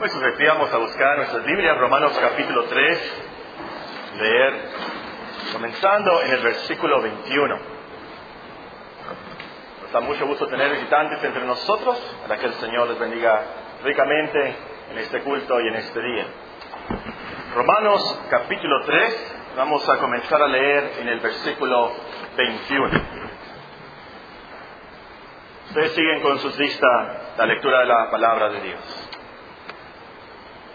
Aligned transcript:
Pues 0.00 0.18
retiramos 0.18 0.72
a 0.72 0.78
buscar 0.78 1.18
nuestras 1.18 1.44
Biblias, 1.44 1.76
Romanos 1.76 2.18
capítulo 2.18 2.64
3, 2.64 3.22
leer, 4.18 4.54
comenzando 5.52 6.22
en 6.22 6.32
el 6.32 6.40
versículo 6.40 7.02
21. 7.02 7.58
Nos 9.82 9.92
da 9.92 10.00
mucho 10.00 10.26
gusto 10.26 10.46
tener 10.46 10.70
visitantes 10.70 11.22
entre 11.22 11.44
nosotros, 11.44 11.98
para 12.22 12.40
que 12.40 12.46
el 12.46 12.54
Señor 12.54 12.88
les 12.88 12.98
bendiga 12.98 13.44
ricamente 13.84 14.56
en 14.90 14.98
este 15.00 15.20
culto 15.20 15.60
y 15.60 15.68
en 15.68 15.74
este 15.74 16.00
día. 16.00 16.26
Romanos 17.54 18.20
capítulo 18.30 18.82
3, 18.86 19.36
vamos 19.58 19.86
a 19.86 19.98
comenzar 19.98 20.40
a 20.40 20.48
leer 20.48 20.92
en 21.00 21.08
el 21.08 21.20
versículo 21.20 21.92
21. 22.38 23.02
Ustedes 25.66 25.92
siguen 25.92 26.22
con 26.22 26.38
sus 26.38 26.58
listas 26.58 27.36
la 27.36 27.44
lectura 27.44 27.80
de 27.80 27.86
la 27.86 28.10
palabra 28.10 28.48
de 28.48 28.60
Dios. 28.62 29.09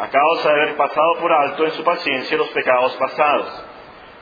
a 0.00 0.08
causa 0.08 0.48
de 0.48 0.62
haber 0.62 0.76
pasado 0.76 1.16
por 1.20 1.30
alto 1.30 1.62
en 1.62 1.72
su 1.72 1.84
paciencia 1.84 2.38
los 2.38 2.48
pecados 2.48 2.96
pasados, 2.96 3.64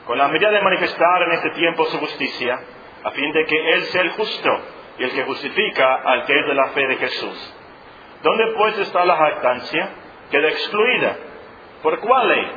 con 0.05 0.17
la 0.17 0.27
medida 0.27 0.51
de 0.51 0.61
manifestar 0.61 1.21
en 1.23 1.31
este 1.31 1.51
tiempo 1.51 1.85
su 1.85 1.97
justicia, 1.99 2.59
a 3.01 3.11
fin 3.11 3.31
de 3.31 3.45
que 3.45 3.73
Él 3.73 3.83
sea 3.83 4.01
el 4.01 4.11
justo 4.11 4.49
y 4.97 5.03
el 5.05 5.11
que 5.11 5.23
justifica 5.23 6.01
al 6.03 6.25
que 6.25 6.37
es 6.37 6.45
de 6.47 6.53
la 6.53 6.67
fe 6.69 6.85
de 6.85 6.97
Jesús. 6.97 7.55
¿Dónde 8.21 8.47
pues 8.57 8.77
está 8.79 9.05
la 9.05 9.15
jactancia? 9.15 9.89
Queda 10.29 10.49
excluida. 10.49 11.15
¿Por 11.81 11.97
cuál 12.01 12.27
ley? 12.27 12.51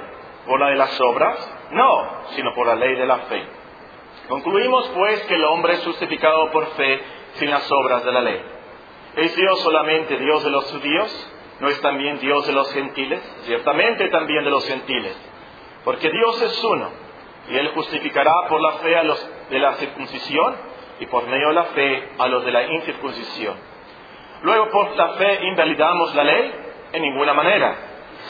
¿Por 0.45 0.59
la 0.59 0.71
de 0.71 0.77
las 0.77 1.01
obras? 1.01 1.59
No, 1.71 2.25
sino 2.31 2.53
por 2.55 2.67
la 2.67 2.75
ley 2.75 2.97
de 2.97 3.07
la 3.07 3.19
fe. 3.19 3.45
Concluimos 4.29 4.89
pues 4.97 5.23
que 5.27 5.37
el 5.37 5.45
hombre 5.45 5.75
es 5.75 5.85
justificado 5.85 6.51
por 6.51 6.67
fe 6.73 7.01
sin 7.35 7.51
las 7.51 7.71
obras 7.71 8.05
de 8.05 8.11
la 8.11 8.21
ley. 8.21 8.43
¿Es 9.15 9.37
Dios 9.37 9.61
solamente 9.61 10.17
Dios 10.17 10.43
de 10.43 10.51
los 10.51 10.73
judíos? 10.73 11.33
¿No 11.63 11.69
es 11.69 11.81
también 11.81 12.19
Dios 12.19 12.45
de 12.49 12.53
los 12.55 12.73
gentiles? 12.73 13.21
Ciertamente 13.45 14.09
también 14.09 14.43
de 14.43 14.51
los 14.51 14.67
gentiles. 14.67 15.17
Porque 15.85 16.11
Dios 16.11 16.43
es 16.43 16.65
uno, 16.65 16.91
y 17.49 17.57
Él 17.57 17.69
justificará 17.69 18.33
por 18.49 18.61
la 18.61 18.73
fe 18.79 18.97
a 18.97 19.05
los 19.05 19.31
de 19.49 19.61
la 19.61 19.75
circuncisión 19.75 20.57
y 20.99 21.07
por 21.07 21.25
medio 21.29 21.47
de 21.51 21.55
la 21.55 21.65
fe 21.67 22.09
a 22.19 22.27
los 22.27 22.45
de 22.45 22.51
la 22.51 22.65
incircuncisión. 22.65 23.55
Luego, 24.43 24.71
por 24.71 24.97
la 24.97 25.11
fe 25.11 25.45
invalidamos 25.45 26.13
la 26.17 26.25
ley 26.25 26.53
en 26.95 27.03
ninguna 27.03 27.33
manera, 27.33 27.77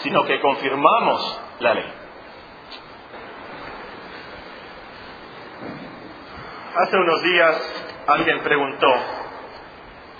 sino 0.02 0.24
que 0.24 0.38
confirmamos 0.38 1.40
la 1.60 1.72
ley. 1.72 1.92
Hace 6.76 6.96
unos 6.98 7.22
días 7.22 7.94
alguien 8.08 8.40
preguntó 8.40 8.88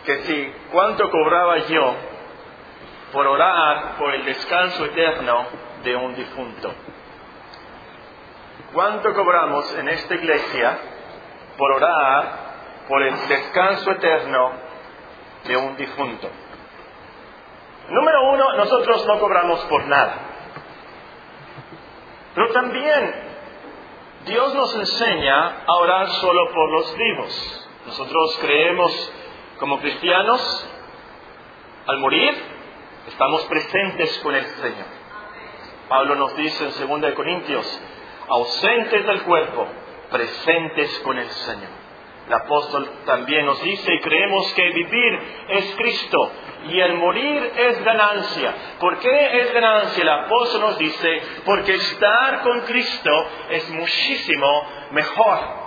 que 0.07 0.17
si 0.23 0.53
cuánto 0.71 1.11
cobraba 1.11 1.59
yo 1.59 1.95
por 3.13 3.27
orar 3.27 3.97
por 3.99 4.15
el 4.15 4.25
descanso 4.25 4.85
eterno 4.87 5.47
de 5.85 5.97
un 5.97 6.15
difunto. 6.15 6.73
¿Cuánto 8.73 9.13
cobramos 9.13 9.73
en 9.75 9.89
esta 9.89 10.15
iglesia 10.15 10.79
por 11.59 11.73
orar 11.73 12.39
por 12.89 13.03
el 13.03 13.29
descanso 13.29 13.91
eterno 13.91 14.53
de 15.45 15.57
un 15.57 15.77
difunto? 15.77 16.29
Número 17.89 18.31
uno, 18.33 18.53
nosotros 18.55 19.07
no 19.07 19.19
cobramos 19.19 19.61
por 19.67 19.85
nada. 19.87 20.15
Pero 22.35 22.49
también 22.53 23.15
Dios 24.25 24.55
nos 24.55 24.75
enseña 24.75 25.65
a 25.67 25.73
orar 25.75 26.09
solo 26.09 26.51
por 26.55 26.71
los 26.71 26.97
vivos. 26.97 27.69
Nosotros 27.87 28.39
creemos 28.41 29.13
como 29.59 29.81
cristianos, 29.81 30.69
al 31.87 31.99
morir, 31.99 32.52
Estamos 33.09 33.43
presentes 33.47 34.19
con 34.19 34.35
el 34.35 34.45
Señor. 34.45 34.87
Pablo 35.89 36.15
nos 36.15 36.37
dice 36.37 36.71
en 36.81 37.01
2 37.01 37.13
Corintios, 37.15 37.83
ausentes 38.29 39.07
del 39.07 39.23
cuerpo, 39.23 39.67
presentes 40.11 40.99
con 41.01 41.19
el 41.19 41.29
Señor. 41.29 41.83
El 42.29 42.35
apóstol 42.35 42.89
también 43.05 43.45
nos 43.45 43.61
dice 43.61 43.93
y 43.93 44.01
creemos 44.01 44.53
que 44.55 44.71
vivir 44.71 45.21
es 45.49 45.75
Cristo 45.75 46.31
y 46.69 46.81
el 46.81 46.95
morir 46.95 47.53
es 47.57 47.85
ganancia. 47.85 48.55
¿Por 48.79 49.01
qué 49.01 49.41
es 49.41 49.53
ganancia? 49.53 50.03
El 50.03 50.09
apóstol 50.09 50.61
nos 50.61 50.79
dice, 50.79 51.23
porque 51.45 51.75
estar 51.75 52.43
con 52.43 52.61
Cristo 52.61 53.11
es 53.51 53.69
muchísimo 53.71 54.69
mejor. 54.93 55.62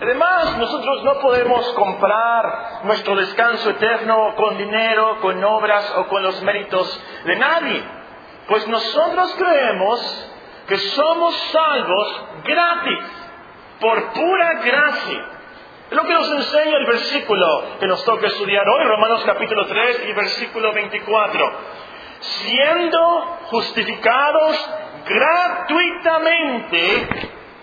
Además, 0.00 0.56
nosotros 0.56 1.04
no 1.04 1.20
podemos 1.20 1.72
comprar 1.74 2.84
nuestro 2.84 3.14
descanso 3.16 3.70
eterno 3.70 4.34
con 4.34 4.56
dinero, 4.56 5.18
con 5.20 5.44
obras 5.44 5.94
o 5.98 6.06
con 6.06 6.22
los 6.22 6.40
méritos 6.42 7.04
de 7.24 7.36
nadie. 7.36 7.84
Pues 8.48 8.66
nosotros 8.66 9.34
creemos 9.36 10.32
que 10.66 10.78
somos 10.78 11.36
salvos 11.52 12.24
gratis, 12.44 12.98
por 13.80 14.12
pura 14.12 14.54
gracia. 14.62 15.24
Es 15.90 15.96
lo 15.96 16.04
que 16.04 16.14
nos 16.14 16.30
enseña 16.30 16.76
el 16.76 16.86
versículo 16.86 17.64
que 17.80 17.86
nos 17.86 18.04
toca 18.04 18.26
estudiar 18.26 18.68
hoy, 18.68 18.84
Romanos 18.84 19.22
capítulo 19.26 19.66
3 19.66 20.04
y 20.08 20.12
versículo 20.12 20.72
24. 20.72 21.52
Siendo 22.20 23.38
justificados 23.50 24.70
gratuitamente 25.06 27.08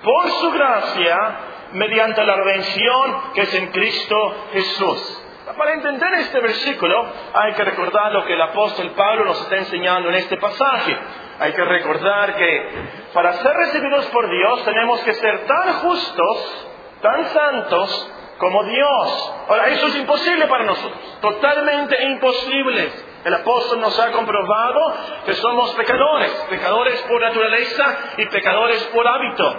por 0.03 0.29
su 0.29 0.51
gracia, 0.51 1.37
mediante 1.73 2.23
la 2.23 2.35
redención 2.35 3.33
que 3.33 3.41
es 3.41 3.53
en 3.53 3.67
Cristo 3.67 4.35
Jesús. 4.53 5.23
Para 5.57 5.73
entender 5.73 6.13
este 6.15 6.39
versículo 6.39 7.05
hay 7.33 7.53
que 7.53 7.63
recordar 7.63 8.11
lo 8.11 8.25
que 8.25 8.33
el 8.33 8.41
apóstol 8.41 8.91
Pablo 8.91 9.25
nos 9.25 9.41
está 9.41 9.55
enseñando 9.57 10.09
en 10.09 10.15
este 10.15 10.37
pasaje. 10.37 10.97
Hay 11.39 11.53
que 11.53 11.63
recordar 11.63 12.35
que 12.35 12.69
para 13.13 13.33
ser 13.33 13.53
recibidos 13.53 14.05
por 14.07 14.29
Dios 14.29 14.65
tenemos 14.65 14.99
que 15.01 15.13
ser 15.13 15.45
tan 15.45 15.73
justos, 15.73 16.67
tan 17.01 17.27
santos 17.29 18.11
como 18.37 18.63
Dios. 18.65 19.33
Ahora, 19.47 19.67
eso 19.69 19.87
es 19.87 19.95
imposible 19.95 20.47
para 20.47 20.63
nosotros, 20.65 21.19
totalmente 21.21 22.03
imposible. 22.03 22.91
El 23.23 23.33
apóstol 23.33 23.81
nos 23.81 23.99
ha 23.99 24.11
comprobado 24.11 24.93
que 25.25 25.33
somos 25.33 25.71
pecadores, 25.75 26.31
pecadores 26.49 27.01
por 27.03 27.21
naturaleza 27.21 27.97
y 28.17 28.25
pecadores 28.27 28.83
por 28.93 29.07
hábito. 29.07 29.55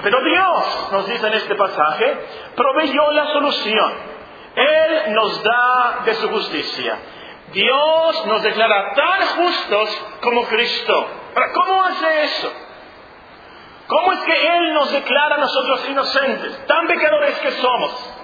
Pero 0.00 0.18
Dios, 0.24 0.88
nos 0.92 1.06
dice 1.06 1.26
en 1.26 1.34
este 1.34 1.54
pasaje, 1.54 2.18
proveyó 2.56 3.10
la 3.12 3.26
solución. 3.26 3.92
Él 4.54 5.14
nos 5.14 5.42
da 5.42 6.00
de 6.04 6.14
su 6.14 6.28
justicia. 6.28 6.98
Dios 7.52 8.26
nos 8.26 8.42
declara 8.42 8.94
tan 8.94 9.26
justos 9.26 10.06
como 10.22 10.44
Cristo. 10.44 11.06
¿cómo 11.54 11.84
hace 11.84 12.24
eso? 12.24 12.52
¿Cómo 13.86 14.12
es 14.12 14.20
que 14.20 14.56
Él 14.56 14.74
nos 14.74 14.92
declara 14.92 15.34
a 15.34 15.38
nosotros 15.38 15.88
inocentes, 15.88 16.66
tan 16.66 16.86
pecadores 16.86 17.38
que 17.40 17.50
somos? 17.52 18.14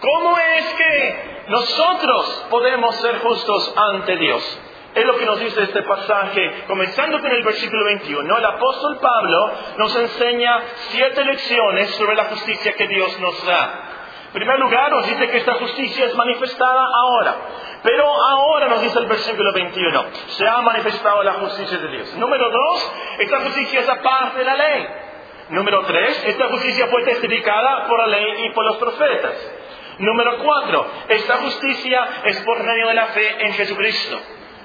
¿Cómo 0.00 0.38
es 0.38 0.74
que 0.74 1.44
nosotros 1.48 2.46
podemos 2.50 2.96
ser 2.96 3.18
justos 3.18 3.74
ante 3.76 4.16
Dios? 4.16 4.60
Es 4.94 5.06
lo 5.06 5.16
que 5.16 5.24
nos 5.24 5.40
dice 5.40 5.62
este 5.62 5.82
pasaje, 5.82 6.64
comenzando 6.66 7.18
con 7.20 7.30
el 7.30 7.42
versículo 7.42 7.84
21. 7.86 8.36
El 8.36 8.44
apóstol 8.44 8.98
Pablo 9.00 9.52
nos 9.78 9.96
enseña 9.96 10.62
siete 10.90 11.24
lecciones 11.24 11.94
sobre 11.94 12.14
la 12.14 12.24
justicia 12.26 12.74
que 12.74 12.88
Dios 12.88 13.18
nos 13.20 13.46
da. 13.46 13.92
En 14.34 14.38
primer 14.38 14.58
lugar, 14.58 14.90
nos 14.90 15.06
dice 15.06 15.28
que 15.30 15.38
esta 15.38 15.54
justicia 15.54 16.06
es 16.06 16.14
manifestada 16.14 16.84
ahora. 16.94 17.36
Pero 17.82 18.04
ahora 18.04 18.68
nos 18.68 18.82
dice 18.82 18.98
el 18.98 19.06
versículo 19.06 19.52
21, 19.52 20.04
se 20.28 20.46
ha 20.46 20.60
manifestado 20.60 21.22
la 21.22 21.34
justicia 21.34 21.78
de 21.78 21.88
Dios. 21.88 22.14
Número 22.16 22.50
dos, 22.50 22.92
esta 23.18 23.40
justicia 23.40 23.80
es 23.80 23.88
aparte 23.88 24.38
de 24.38 24.44
la 24.44 24.56
ley. 24.56 24.88
Número 25.50 25.84
tres, 25.86 26.22
esta 26.26 26.48
justicia 26.48 26.86
fue 26.88 27.02
testificada 27.02 27.86
por 27.86 27.98
la 27.98 28.06
ley 28.06 28.46
y 28.46 28.50
por 28.50 28.64
los 28.64 28.76
profetas. 28.76 29.34
Número 29.98 30.38
cuatro, 30.38 30.86
esta 31.08 31.36
justicia 31.36 32.08
es 32.24 32.40
por 32.42 32.62
medio 32.62 32.88
de 32.88 32.94
la 32.94 33.06
fe 33.06 33.46
en 33.46 33.52
Jesucristo. 33.54 34.20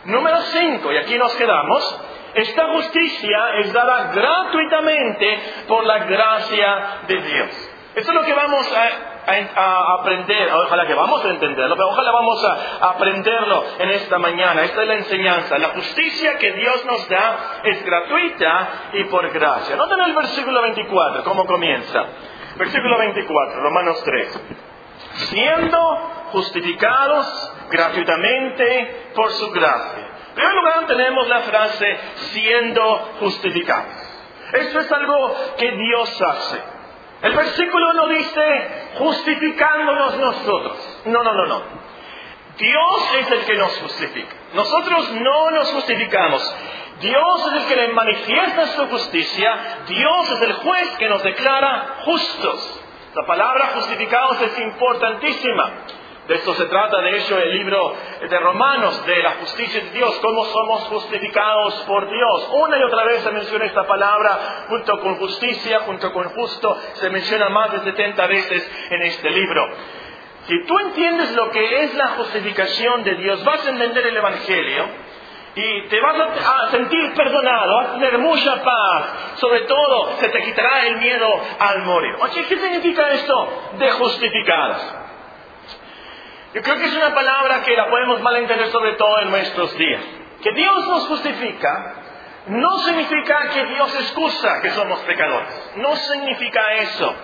Número 0.08 0.42
5, 0.42 0.94
y 0.94 0.98
aquí 0.98 1.18
nos 1.18 1.36
quedamos, 1.36 2.02
esta 2.34 2.68
justicia 2.70 3.40
es 3.60 3.74
dada 3.74 4.14
gratuitamente 4.14 5.40
por 5.68 5.86
la 5.86 5.98
gracia 6.06 7.02
de 7.08 7.22
Dios. 7.22 7.50
Esto 7.94 8.12
es 8.12 8.16
lo 8.16 8.24
que 8.24 8.34
vamos 8.34 8.74
a 8.74 9.96
aprender, 10.00 10.50
ojalá 10.54 10.88
que 10.88 10.94
vamos 10.94 11.26
a 11.26 11.30
entenderlo, 11.30 11.76
pero 11.76 11.90
ojalá 11.90 12.12
vamos 12.14 12.46
a, 12.46 12.90
aprenderlo 12.92 13.66
en 13.80 13.90
esta 13.90 14.18
mañana. 14.18 14.64
Esta 14.64 14.84
es 14.84 14.88
la 14.88 14.94
enseñanza. 14.94 15.58
La 15.58 15.70
justicia 15.70 16.38
que 16.38 16.54
Dios 16.54 16.86
nos 16.86 17.10
da 17.10 17.60
es 17.66 17.84
gratuita 17.84 18.70
y 18.94 19.04
por 19.06 19.30
gracia. 19.32 19.76
Noten 19.76 20.00
el 20.00 20.16
versículo 20.16 20.62
24, 20.62 21.24
cómo 21.26 21.46
comienza. 21.46 22.06
Versículo 22.56 22.98
24, 22.98 23.62
Romanos 23.62 24.02
3. 24.06 24.42
Siendo 25.16 25.80
justificados 26.32 27.57
gratuitamente 27.70 29.12
por 29.16 29.32
su 29.32 29.52
gracia. 29.52 30.08
En 30.30 30.34
primer 30.36 30.54
lugar 30.54 30.86
tenemos 30.88 31.28
la 31.28 31.42
frase 31.42 31.98
siendo 32.32 32.98
justificados. 33.20 33.94
Esto 34.54 34.80
es 34.80 34.92
algo 34.92 35.36
que 35.58 35.72
Dios 35.72 36.22
hace. 36.22 36.62
El 37.24 37.34
versículo 37.34 37.94
no 37.94 38.08
dice 38.08 38.92
justificándonos 38.98 40.18
nosotros. 40.18 41.02
No, 41.06 41.24
no, 41.24 41.34
no, 41.34 41.46
no. 41.48 41.64
Dios 42.58 43.16
es 43.20 43.32
el 43.32 43.46
que 43.46 43.56
nos 43.56 43.78
justifica. 43.80 44.36
Nosotros 44.54 45.12
no 45.14 45.52
nos 45.52 45.72
justificamos. 45.74 46.56
Dios 47.02 47.48
es 47.48 47.62
el 47.62 47.68
que 47.68 47.76
le 47.76 47.94
manifiesta 47.94 48.68
su 48.68 48.88
justicia. 48.88 49.84
Dios 49.88 50.32
es 50.32 50.42
el 50.42 50.54
juez 50.54 50.98
que 50.98 51.10
nos 51.10 51.24
declara 51.24 52.02
justos. 52.06 52.82
La 53.14 53.26
palabra 53.26 53.72
justificados 53.76 54.42
es 54.42 54.60
importantísima. 54.60 55.72
De 56.28 56.36
esto 56.36 56.54
se 56.56 56.66
trata, 56.66 57.02
de 57.02 57.18
hecho, 57.18 57.38
el 57.38 57.54
libro 57.54 57.96
de 58.20 58.40
Romanos, 58.40 59.06
de 59.06 59.24
la 59.24 59.32
justicia 59.36 59.82
de 59.82 59.92
Dios, 59.92 60.14
cómo 60.22 60.44
somos 60.44 60.82
justificados 60.90 61.74
por 61.88 62.10
Dios. 62.10 62.50
Una 62.54 62.78
y 62.78 62.84
otra 62.84 63.06
vez 63.06 63.22
se 63.22 63.32
menciona 63.32 63.66
esta 63.66 63.88
palabra, 63.88 64.66
junto 64.68 65.00
con 65.00 65.16
justicia, 65.16 65.80
junto 65.86 66.12
con 66.12 66.28
justo, 66.30 66.78
se 66.96 67.10
menciona 67.10 67.48
más 67.48 67.72
de 67.72 67.80
70 67.80 68.28
veces 68.28 68.72
en 68.90 69.02
este 69.04 69.30
libro. 69.30 69.70
Si 70.48 70.66
tú 70.66 70.78
entiendes 70.80 71.32
lo 71.34 71.50
que 71.50 71.84
es 71.84 71.94
la 71.94 72.08
justificación 72.10 73.04
de 73.04 73.16
Dios, 73.16 73.44
vas 73.46 73.66
a 73.66 73.70
entender 73.70 74.08
el 74.08 74.18
Evangelio 74.18 74.86
y 75.56 75.88
te 75.88 76.02
vas 76.02 76.16
a 76.20 76.72
sentir 76.72 77.14
perdonado, 77.14 77.74
vas 77.74 77.88
a 77.88 77.94
tener 77.94 78.18
mucha 78.18 78.62
paz. 78.62 79.06
Sobre 79.36 79.62
todo, 79.62 80.18
se 80.20 80.28
te 80.28 80.44
quitará 80.44 80.88
el 80.88 80.98
miedo 80.98 81.42
al 81.58 81.84
morir. 81.84 82.16
Oye, 82.20 82.46
¿qué 82.48 82.58
significa 82.58 83.12
esto 83.12 83.50
de 83.80 83.92
justificados? 83.92 85.07
Creo 86.64 86.78
que 86.78 86.86
es 86.86 86.96
una 86.96 87.14
palabra 87.14 87.62
que 87.64 87.76
la 87.76 87.90
podemos 87.90 88.22
malentender 88.22 88.68
sobre 88.70 88.94
todo 88.94 89.22
en 89.22 89.30
nuestros 89.30 89.78
días. 89.78 90.02
Que 90.42 90.52
Dios 90.52 90.88
nos 90.88 91.08
justifica 91.08 91.96
no 92.48 92.80
significa 92.80 93.50
que 93.50 93.66
Dios 93.66 93.94
excusa 93.96 94.62
que 94.62 94.70
somos 94.72 95.00
pecadores. 95.02 95.72
No 95.76 95.96
significa 95.96 96.74
eso. 96.76 97.16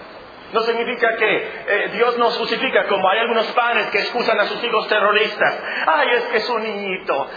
No 0.52 0.60
significa 0.62 1.16
que 1.16 1.64
eh, 1.68 1.90
Dios 1.94 2.18
nos 2.18 2.38
justifica 2.38 2.88
como 2.88 3.10
hay 3.10 3.20
algunos 3.20 3.48
padres 3.54 3.88
que 3.88 4.00
excusan 4.00 4.40
a 4.40 4.46
sus 4.46 4.64
hijos 4.64 4.88
terroristas. 4.88 5.64
Ay, 5.88 6.10
es 6.12 6.24
que 6.26 6.38
es 6.38 6.50
un 6.50 6.62
niñito. 6.62 7.28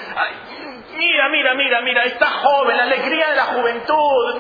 mira, 0.99 1.29
mira, 1.31 1.55
mira, 1.55 1.81
mira, 1.83 2.03
está 2.05 2.27
joven, 2.27 2.77
la 2.77 2.83
alegría 2.83 3.31
de 3.31 3.37
la 3.37 3.45
juventud. 3.45 4.35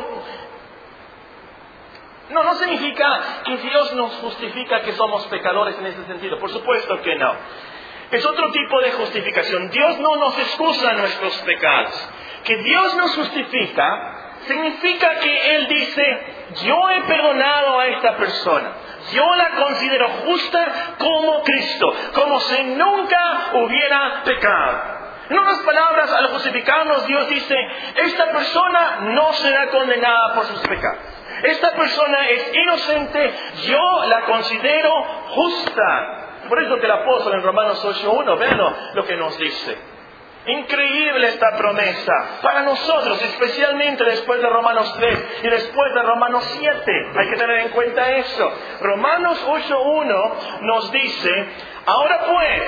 No, 2.30 2.42
no 2.42 2.54
significa 2.54 3.20
que 3.44 3.56
Dios 3.58 3.92
nos 3.94 4.12
justifica 4.16 4.80
que 4.82 4.92
somos 4.92 5.26
pecadores 5.26 5.78
en 5.78 5.86
ese 5.86 6.04
sentido. 6.06 6.38
Por 6.38 6.50
supuesto 6.50 7.00
que 7.02 7.14
no. 7.16 7.34
Es 8.10 8.24
otro 8.24 8.50
tipo 8.50 8.80
de 8.80 8.92
justificación. 8.92 9.70
Dios 9.70 9.98
no 10.00 10.16
nos 10.16 10.38
excusa 10.38 10.92
nuestros 10.94 11.36
pecados. 11.38 12.10
Que 12.44 12.56
Dios 12.58 12.96
nos 12.96 13.14
justifica 13.16 14.22
significa 14.46 15.18
que 15.18 15.56
Él 15.56 15.68
dice, 15.68 16.26
yo 16.64 16.90
he 16.90 17.02
perdonado 17.02 17.80
a 17.80 17.86
esta 17.88 18.16
persona. 18.16 18.72
Yo 19.12 19.34
la 19.36 19.50
considero 19.50 20.08
justa 20.08 20.94
como 20.98 21.42
Cristo, 21.42 21.94
como 22.12 22.40
si 22.40 22.62
nunca 22.64 23.50
hubiera 23.54 24.22
pecado. 24.24 24.96
En 25.28 25.38
otras 25.38 25.58
palabras, 25.60 26.12
al 26.12 26.28
justificarnos, 26.28 27.06
Dios 27.06 27.28
dice, 27.28 27.56
esta 27.96 28.30
persona 28.30 28.98
no 29.02 29.32
será 29.34 29.68
condenada 29.70 30.34
por 30.34 30.46
sus 30.46 30.60
pecados. 30.60 31.15
Esta 31.42 31.72
persona 31.72 32.28
es 32.30 32.54
inocente, 32.54 33.34
yo 33.66 34.04
la 34.06 34.20
considero 34.22 34.92
justa. 35.28 36.22
Por 36.48 36.62
eso 36.62 36.78
que 36.78 36.86
el 36.86 36.92
apóstol 36.92 37.34
en 37.34 37.42
Romanos 37.42 37.84
8.1, 37.84 38.38
vean 38.38 38.60
lo 38.94 39.04
que 39.04 39.16
nos 39.16 39.36
dice. 39.38 39.76
Increíble 40.46 41.26
esta 41.26 41.56
promesa 41.56 42.12
para 42.40 42.62
nosotros, 42.62 43.20
especialmente 43.20 44.04
después 44.04 44.40
de 44.40 44.48
Romanos 44.48 44.94
3 44.96 45.40
y 45.42 45.48
después 45.48 45.92
de 45.92 46.02
Romanos 46.02 46.44
7. 46.60 46.92
Hay 47.16 47.30
que 47.30 47.36
tener 47.36 47.58
en 47.62 47.68
cuenta 47.70 48.08
eso. 48.12 48.52
Romanos 48.80 49.44
8.1 49.44 50.60
nos 50.60 50.92
dice, 50.92 51.48
ahora 51.86 52.26
pues, 52.26 52.62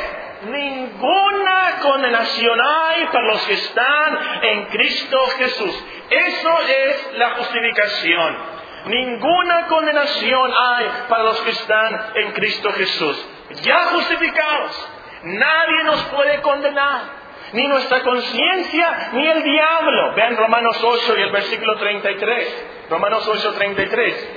ninguna 0.51 1.79
condenación 1.81 2.61
hay 2.61 3.07
para 3.07 3.27
los 3.27 3.43
que 3.47 3.55
están 3.55 4.19
en 4.43 4.65
Cristo 4.67 5.19
Jesús. 5.39 5.85
Eso 6.11 6.61
es 6.67 7.13
la 7.15 7.31
justificación. 7.31 8.58
Ninguna 8.89 9.67
condenación 9.67 10.51
hay 10.51 10.87
para 11.09 11.25
los 11.25 11.41
que 11.43 11.51
están 11.51 12.13
en 12.15 12.33
Cristo 12.33 12.73
Jesús. 12.73 13.29
Ya 13.63 13.85
justificados. 13.93 14.89
Nadie 15.25 15.85
nos 15.85 16.03
puede 16.05 16.41
condenar. 16.41 17.19
Ni 17.53 17.67
nuestra 17.67 18.03
conciencia, 18.03 19.11
ni 19.13 19.27
el 19.27 19.43
diablo. 19.43 20.15
Vean 20.15 20.37
Romanos 20.37 20.83
8 20.83 21.19
y 21.19 21.23
el 21.23 21.31
versículo 21.33 21.77
33. 21.77 22.67
Romanos 22.91 23.27
8, 23.27 23.53
33. 23.55 24.29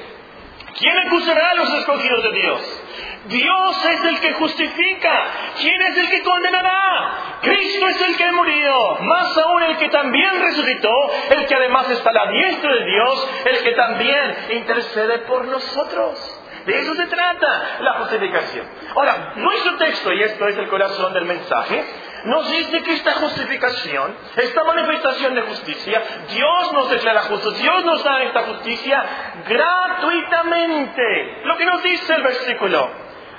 ¿Quién 0.78 0.98
acusará 0.98 1.52
a 1.52 1.56
los 1.56 1.74
escogidos 1.74 2.24
de 2.24 2.32
Dios? 2.32 2.84
Dios 3.26 3.86
es 3.86 4.04
el 4.04 4.20
que 4.20 4.34
justifica. 4.34 5.28
¿Quién 5.60 5.82
es 5.82 5.98
el 5.98 6.10
que 6.10 6.24
condenará? 6.24 7.40
Cristo 7.42 7.88
es 7.88 8.02
el 8.02 8.18
que 8.18 8.32
murió. 8.32 8.98
Más 9.02 9.38
aún 9.38 9.51
el 9.72 9.78
que 9.78 9.90
también 9.90 10.42
resucitó, 10.42 11.12
el 11.32 11.46
que 11.48 11.56
además 11.56 11.90
está 11.90 12.10
a 12.10 12.26
la 12.26 12.32
diestra 12.32 12.74
de 12.74 12.86
Dios, 12.86 13.30
el 13.46 13.64
que 13.64 13.72
también 13.72 14.36
intercede 14.52 15.20
por 15.20 15.46
nosotros. 15.46 16.38
De 16.66 16.78
eso 16.78 16.94
se 16.94 17.08
trata 17.08 17.78
la 17.80 17.94
justificación. 17.94 18.68
Ahora, 18.94 19.34
nuestro 19.38 19.78
texto, 19.78 20.14
y 20.14 20.22
esto 20.22 20.48
es 20.48 20.58
el 20.58 20.68
corazón 20.68 21.14
del 21.14 21.26
mensaje, 21.26 21.84
nos 22.26 22.52
dice 22.52 22.84
que 22.84 22.94
esta 22.94 23.14
justificación, 23.14 24.16
esta 24.36 24.64
manifestación 24.64 25.34
de 25.34 25.42
justicia, 25.42 26.04
Dios 26.30 26.74
nos 26.74 26.90
declara 26.92 27.22
justos, 27.24 27.58
Dios 27.58 27.84
nos 27.84 28.04
da 28.04 28.22
esta 28.24 28.44
justicia 28.44 29.04
gratuitamente. 29.48 31.42
Lo 31.46 31.58
que 31.58 31.66
nos 31.66 31.82
dice 31.82 32.14
el 32.14 32.22
versículo. 32.22 32.92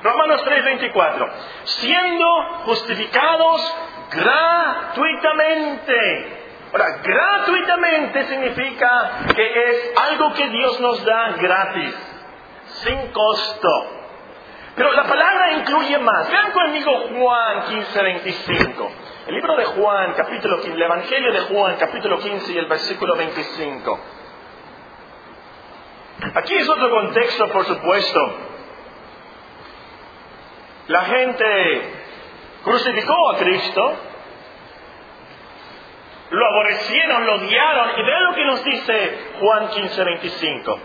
Romanos 0.02 0.43
3:24. 0.44 1.32
Siendo 1.64 2.26
justificados 2.64 3.76
gratuitamente. 4.14 5.94
Ahora, 6.73 6.99
gratuitamente 7.03 8.25
significa 8.26 9.11
que 9.35 9.69
es 9.69 9.92
algo 9.97 10.33
que 10.33 10.49
Dios 10.49 10.81
nos 10.81 11.04
da 11.04 11.33
gratis, 11.33 11.95
sin 12.85 13.09
costo. 13.12 13.87
Pero 14.75 14.92
la 14.92 15.04
palabra 15.04 15.52
incluye 15.52 15.99
más. 15.99 16.31
Vean 16.31 16.50
conmigo 16.52 17.09
Juan 17.14 17.62
15:25. 17.66 18.90
El 19.26 19.35
libro 19.35 19.54
de 19.57 19.64
Juan, 19.66 20.14
capítulo 20.14 20.57
15, 20.61 20.75
el 20.75 20.83
Evangelio 20.83 21.33
de 21.33 21.40
Juan, 21.40 21.76
capítulo 21.78 22.19
15 22.19 22.52
y 22.52 22.59
el 22.59 22.66
versículo 22.66 23.14
25. 23.16 24.00
Aquí 26.35 26.54
es 26.54 26.69
otro 26.69 26.90
contexto, 26.90 27.49
por 27.49 27.64
supuesto. 27.66 28.35
La 30.88 31.02
gente 31.02 32.01
crucificó 32.64 33.31
a 33.31 33.37
Cristo, 33.38 33.95
lo 36.31 36.47
aborrecieron, 36.47 37.26
lo 37.26 37.35
odiaron, 37.35 37.90
y 37.99 38.02
vean 38.02 38.25
lo 38.25 38.35
que 38.35 38.45
nos 38.45 38.64
dice 38.64 39.19
Juan 39.40 39.69
15, 39.69 40.04
25. 40.04 40.81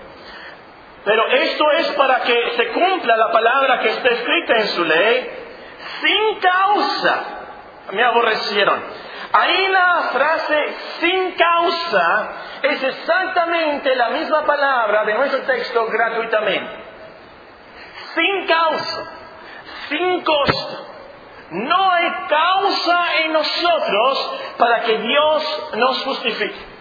Pero 1.05 1.27
esto 1.27 1.71
es 1.71 1.87
para 1.93 2.21
que 2.21 2.51
se 2.57 2.67
cumpla 2.69 3.15
la 3.15 3.31
palabra 3.31 3.79
que 3.79 3.89
está 3.89 4.09
escrita 4.09 4.53
en 4.55 4.67
su 4.67 4.83
ley, 4.83 5.29
sin 6.01 6.39
causa. 6.39 7.23
Me 7.91 8.03
aborrecieron. 8.03 8.83
Ahí 9.31 9.67
la 9.69 10.09
frase 10.11 10.73
sin 10.99 11.31
causa 11.31 12.29
es 12.63 12.83
exactamente 12.83 13.95
la 13.95 14.09
misma 14.09 14.45
palabra 14.45 15.05
de 15.05 15.13
nuestro 15.13 15.41
texto 15.43 15.87
gratuitamente. 15.87 16.83
Sin 18.13 18.47
causa 18.47 19.17
sin 19.89 20.21
costo. 20.21 20.86
No 21.51 21.91
hay 21.91 22.11
causa 22.27 23.17
en 23.23 23.33
nosotros 23.33 24.35
para 24.57 24.81
que 24.81 24.97
Dios 24.97 25.69
nos 25.75 26.03
justifique. 26.03 26.77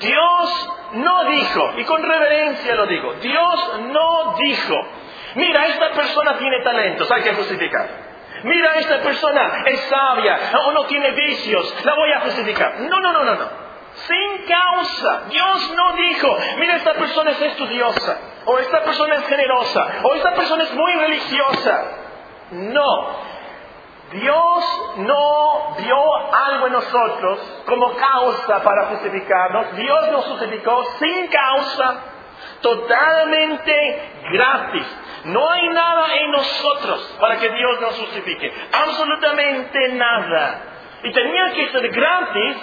Dios 0.00 0.70
no 0.92 1.24
dijo, 1.24 1.72
y 1.76 1.84
con 1.84 2.02
reverencia 2.02 2.74
lo 2.74 2.86
digo, 2.86 3.12
Dios 3.14 3.80
no 3.92 4.34
dijo, 4.38 4.74
mira, 5.34 5.66
esta 5.66 5.90
persona 5.90 6.38
tiene 6.38 6.62
talentos, 6.62 7.10
hay 7.12 7.22
que 7.22 7.34
justificar. 7.34 7.88
Mira, 8.42 8.74
esta 8.76 9.00
persona 9.00 9.62
es 9.66 9.80
sabia 9.82 10.38
o 10.66 10.72
no 10.72 10.86
tiene 10.86 11.10
vicios, 11.10 11.84
la 11.84 11.94
voy 11.94 12.12
a 12.12 12.20
justificar. 12.20 12.80
No, 12.80 12.98
no, 12.98 13.12
no, 13.12 13.24
no, 13.24 13.34
no. 13.34 13.48
sin 13.92 14.46
causa. 14.46 15.24
Dios 15.28 15.74
no 15.76 15.92
dijo, 15.92 16.38
mira, 16.58 16.76
esta 16.76 16.94
persona 16.94 17.32
es 17.32 17.42
estudiosa, 17.42 18.18
o 18.46 18.58
esta 18.58 18.82
persona 18.82 19.16
es 19.16 19.26
generosa, 19.26 19.86
o 20.02 20.14
esta 20.14 20.34
persona 20.34 20.64
es 20.64 20.74
muy 20.74 20.94
religiosa. 20.94 21.84
No. 22.52 23.29
Dios 24.12 24.94
no 24.96 25.74
dio 25.78 26.14
algo 26.34 26.66
en 26.66 26.72
nosotros 26.72 27.62
como 27.64 27.94
causa 27.94 28.62
para 28.62 28.86
justificarnos. 28.86 29.76
Dios 29.76 30.10
nos 30.10 30.24
justificó 30.26 30.84
sin 30.98 31.28
causa, 31.28 32.00
totalmente 32.60 34.12
gratis. 34.32 34.86
No 35.24 35.48
hay 35.48 35.68
nada 35.68 36.14
en 36.16 36.30
nosotros 36.32 37.16
para 37.20 37.38
que 37.38 37.50
Dios 37.50 37.80
nos 37.80 37.98
justifique. 38.00 38.52
Absolutamente 38.72 39.88
nada. 39.90 40.62
Y 41.04 41.12
tenía 41.12 41.52
que 41.52 41.68
ser 41.68 41.88
gratis 41.90 42.56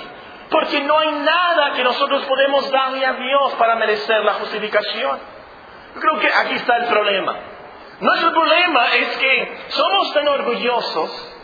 porque 0.49 0.81
no 0.81 0.99
hay 0.99 1.11
nada 1.11 1.73
que 1.73 1.83
nosotros 1.83 2.25
podemos 2.25 2.69
darle 2.71 3.05
a 3.05 3.13
Dios 3.13 3.53
para 3.53 3.75
merecer 3.75 4.23
la 4.25 4.33
justificación. 4.33 5.19
Yo 5.95 6.01
creo 6.01 6.19
que 6.19 6.27
aquí 6.27 6.55
está 6.55 6.77
el 6.77 6.85
problema. 6.87 7.35
Nuestro 8.01 8.31
problema 8.31 8.85
es 8.95 9.17
que 9.17 9.57
somos 9.69 10.13
tan 10.13 10.27
orgullosos 10.27 11.36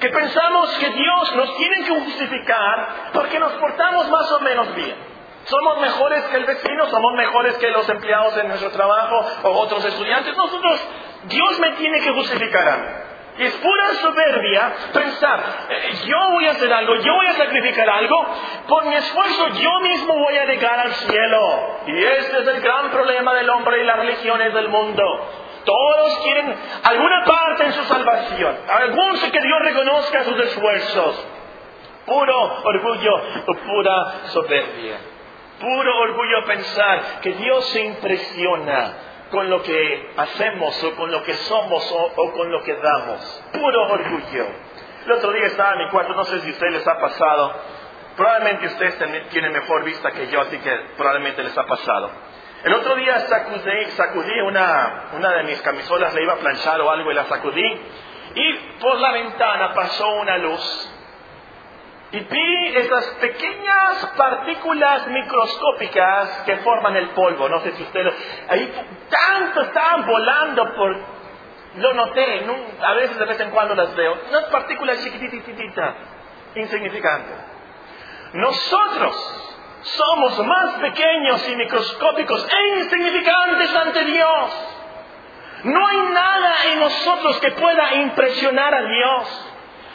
que 0.00 0.08
pensamos 0.10 0.70
que 0.78 0.90
Dios 0.90 1.36
nos 1.36 1.56
tiene 1.56 1.84
que 1.84 2.00
justificar 2.00 3.10
porque 3.12 3.38
nos 3.38 3.52
portamos 3.52 4.08
más 4.10 4.32
o 4.32 4.40
menos 4.40 4.74
bien. 4.74 5.16
Somos 5.44 5.80
mejores 5.80 6.24
que 6.24 6.36
el 6.38 6.44
vecino, 6.44 6.86
somos 6.88 7.14
mejores 7.14 7.56
que 7.58 7.70
los 7.70 7.88
empleados 7.88 8.36
en 8.36 8.48
nuestro 8.48 8.70
trabajo 8.70 9.24
o 9.44 9.50
otros 9.50 9.84
estudiantes. 9.84 10.36
Nosotros, 10.36 10.88
Dios 11.24 11.60
me 11.60 11.72
tiene 11.72 12.00
que 12.00 12.10
justificar 12.10 12.68
a 12.68 12.76
mí. 12.78 12.88
Y 13.38 13.42
es 13.44 13.54
pura 13.56 13.94
soberbia 14.00 14.72
pensar, 14.94 15.66
eh, 15.68 15.92
yo 16.06 16.16
voy 16.32 16.46
a 16.46 16.52
hacer 16.52 16.72
algo, 16.72 16.94
yo 16.96 17.12
voy 17.12 17.26
a 17.26 17.34
sacrificar 17.34 17.88
algo, 17.88 18.26
por 18.66 18.86
mi 18.86 18.94
esfuerzo 18.94 19.48
yo 19.48 19.80
mismo 19.80 20.18
voy 20.18 20.38
a 20.38 20.46
llegar 20.46 20.80
al 20.80 20.94
cielo. 20.94 21.78
Y 21.86 22.02
este 22.02 22.40
es 22.40 22.48
el 22.48 22.60
gran 22.62 22.90
problema 22.90 23.34
del 23.34 23.50
hombre 23.50 23.82
y 23.82 23.84
las 23.84 23.98
religiones 23.98 24.54
del 24.54 24.68
mundo. 24.68 25.02
Todos 25.66 26.18
quieren 26.22 26.54
alguna 26.84 27.24
parte 27.24 27.64
en 27.64 27.72
su 27.72 27.84
salvación. 27.84 28.56
Algunos 28.68 29.20
que 29.20 29.40
Dios 29.40 29.58
reconozca 29.62 30.24
sus 30.24 30.38
esfuerzos. 30.38 31.26
Puro 32.06 32.62
orgullo 32.62 33.12
o 33.48 33.54
pura 33.54 34.12
soberbia. 34.26 34.96
Puro 35.60 35.98
orgullo 36.02 36.44
pensar 36.44 37.20
que 37.20 37.32
Dios 37.32 37.64
se 37.70 37.84
impresiona 37.84 38.94
con 39.30 39.50
lo 39.50 39.60
que 39.62 40.12
hacemos 40.16 40.84
o 40.84 40.94
con 40.94 41.10
lo 41.10 41.24
que 41.24 41.34
somos 41.34 41.92
o, 41.92 42.32
con 42.32 42.52
lo 42.52 42.62
que 42.62 42.74
damos. 42.74 43.44
Puro 43.52 43.82
orgullo. 43.90 44.46
El 45.04 45.12
otro 45.12 45.32
día 45.32 45.46
estaba 45.46 45.72
en 45.72 45.78
mi 45.78 45.88
cuarto, 45.88 46.14
no 46.14 46.24
sé 46.24 46.40
si 46.40 46.48
a 46.48 46.52
ustedes 46.52 46.74
les 46.74 46.86
ha 46.86 46.98
pasado. 46.98 47.54
Probablemente 48.16 48.66
ustedes 48.66 49.28
tienen 49.30 49.52
mejor 49.52 49.82
vista 49.84 50.12
que 50.12 50.28
yo, 50.28 50.40
así 50.42 50.58
que 50.58 50.70
probablemente 50.96 51.42
les 51.42 51.58
ha 51.58 51.64
pasado. 51.64 52.10
El 52.66 52.74
otro 52.74 52.96
día 52.96 53.20
sacudí, 53.20 53.84
sacudí 53.92 54.40
una, 54.40 55.10
una 55.12 55.30
de 55.34 55.44
mis 55.44 55.62
camisolas, 55.62 56.12
le 56.14 56.24
iba 56.24 56.32
a 56.32 56.38
planchar 56.38 56.80
o 56.80 56.90
algo 56.90 57.12
y 57.12 57.14
la 57.14 57.26
sacudí. 57.26 57.80
Y 58.34 58.54
por 58.80 58.98
la 58.98 59.12
ventana 59.12 59.72
pasó 59.72 60.08
una 60.16 60.36
luz. 60.38 60.92
Y 62.10 62.18
vi 62.18 62.76
esas 62.76 63.04
pequeñas 63.20 64.06
partículas 64.16 65.06
microscópicas 65.06 66.42
que 66.44 66.56
forman 66.56 66.96
el 66.96 67.10
polvo. 67.10 67.48
No 67.48 67.60
sé 67.60 67.70
si 67.70 67.84
ustedes... 67.84 68.12
Ahí 68.48 68.74
tanto 69.10 69.60
estaban 69.60 70.04
volando 70.04 70.74
por... 70.74 70.96
Lo 71.76 71.94
noté, 71.94 72.44
a 72.82 72.94
veces 72.94 73.16
de 73.16 73.26
vez 73.26 73.38
en 73.38 73.50
cuando 73.50 73.76
las 73.76 73.94
veo. 73.94 74.18
Unas 74.28 74.46
partículas 74.46 75.04
chiquititas, 75.04 75.94
insignificantes. 76.56 77.36
Nosotros 78.32 79.55
somos 79.86 80.38
más 80.44 80.74
pequeños 80.80 81.48
y 81.48 81.56
microscópicos 81.56 82.46
e 82.52 82.78
insignificantes 82.78 83.76
ante 83.76 84.04
Dios. 84.04 84.50
No 85.64 85.86
hay 85.86 85.96
nada 86.12 86.54
en 86.72 86.80
nosotros 86.80 87.40
que 87.40 87.52
pueda 87.52 87.94
impresionar 87.94 88.74
a 88.74 88.82
Dios. 88.82 89.52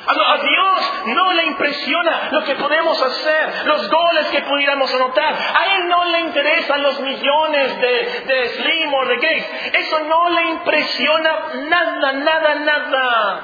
A 0.07 0.37
Dios 0.37 0.93
no 1.05 1.33
le 1.33 1.43
impresiona 1.43 2.29
lo 2.31 2.43
que 2.43 2.55
podemos 2.55 2.99
hacer, 2.99 3.67
los 3.67 3.87
goles 3.87 4.27
que 4.31 4.41
pudiéramos 4.41 4.91
anotar. 4.93 5.33
A 5.33 5.75
Él 5.75 5.87
no 5.87 6.05
le 6.05 6.19
interesan 6.21 6.81
los 6.81 6.99
millones 7.01 7.79
de, 7.79 8.49
Slim 8.49 8.93
o 8.93 9.05
de 9.05 9.15
Gates. 9.15 9.73
Eso 9.73 9.99
no 10.05 10.29
le 10.29 10.41
impresiona 10.43 11.31
nada, 11.69 12.13
nada, 12.13 12.55
nada. 12.55 13.41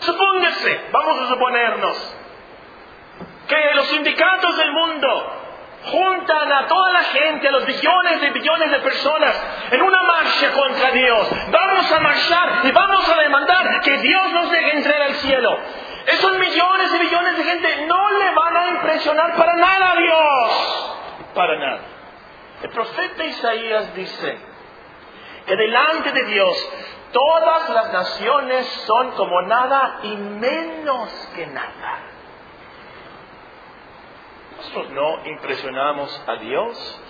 Supóngase, 0.00 0.80
vamos 0.90 1.20
a 1.20 1.28
suponernos, 1.28 2.16
que 3.46 3.74
los 3.74 3.86
sindicatos 3.86 4.56
del 4.56 4.72
mundo 4.72 5.43
juntan 5.84 6.52
a 6.52 6.66
toda 6.66 6.92
la 6.92 7.02
gente, 7.04 7.48
a 7.48 7.52
los 7.52 7.66
billones 7.66 8.22
y 8.22 8.30
billones 8.30 8.70
de 8.70 8.78
personas, 8.80 9.68
en 9.70 9.82
una 9.82 10.02
marcha 10.02 10.52
contra 10.52 10.90
Dios. 10.92 11.28
Vamos 11.50 11.92
a 11.92 12.00
marchar 12.00 12.60
y 12.64 12.70
vamos 12.72 13.08
a 13.08 13.20
demandar 13.20 13.80
que 13.82 13.98
Dios 13.98 14.32
nos 14.32 14.50
deje 14.50 14.76
entrar 14.76 15.02
al 15.02 15.14
cielo. 15.14 15.58
Esos 16.06 16.38
millones 16.38 16.94
y 16.94 16.98
billones 16.98 17.36
de 17.36 17.44
gente 17.44 17.86
no 17.86 18.10
le 18.18 18.30
van 18.34 18.56
a 18.56 18.68
impresionar 18.68 19.36
para 19.36 19.54
nada 19.54 19.92
a 19.92 19.96
Dios. 19.96 21.24
Para 21.34 21.58
nada. 21.58 21.80
El 22.62 22.70
profeta 22.70 23.24
Isaías 23.24 23.94
dice 23.94 24.38
que 25.46 25.56
delante 25.56 26.12
de 26.12 26.24
Dios 26.24 26.68
todas 27.12 27.68
las 27.70 27.92
naciones 27.92 28.66
son 28.86 29.12
como 29.12 29.42
nada 29.42 30.00
y 30.02 30.16
menos 30.16 31.10
que 31.34 31.46
nada. 31.46 32.13
No 34.90 35.26
impresionamos 35.26 36.22
a 36.26 36.36
Dios. 36.36 37.00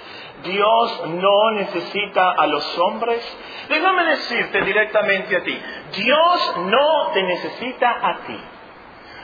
Dios 0.43 1.07
no 1.09 1.51
necesita 1.53 2.33
a 2.33 2.47
los 2.47 2.79
hombres. 2.79 3.23
Déjame 3.69 4.05
decirte 4.05 4.63
directamente 4.63 5.37
a 5.37 5.43
ti, 5.43 5.63
Dios 5.97 6.57
no 6.67 7.11
te 7.13 7.23
necesita 7.23 7.91
a 8.03 8.17
ti. 8.27 8.41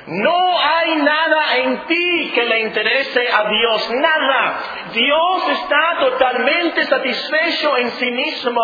No 0.07 0.59
hay 0.59 0.97
nada 0.97 1.57
en 1.59 1.87
ti 1.87 2.33
que 2.35 2.45
le 2.45 2.61
interese 2.63 3.29
a 3.33 3.45
Dios, 3.49 3.91
nada. 3.91 4.59
Dios 4.93 5.49
está 5.51 5.99
totalmente 6.01 6.87
satisfecho 6.87 7.77
en 7.77 7.91
sí 7.93 8.11
mismo 8.11 8.61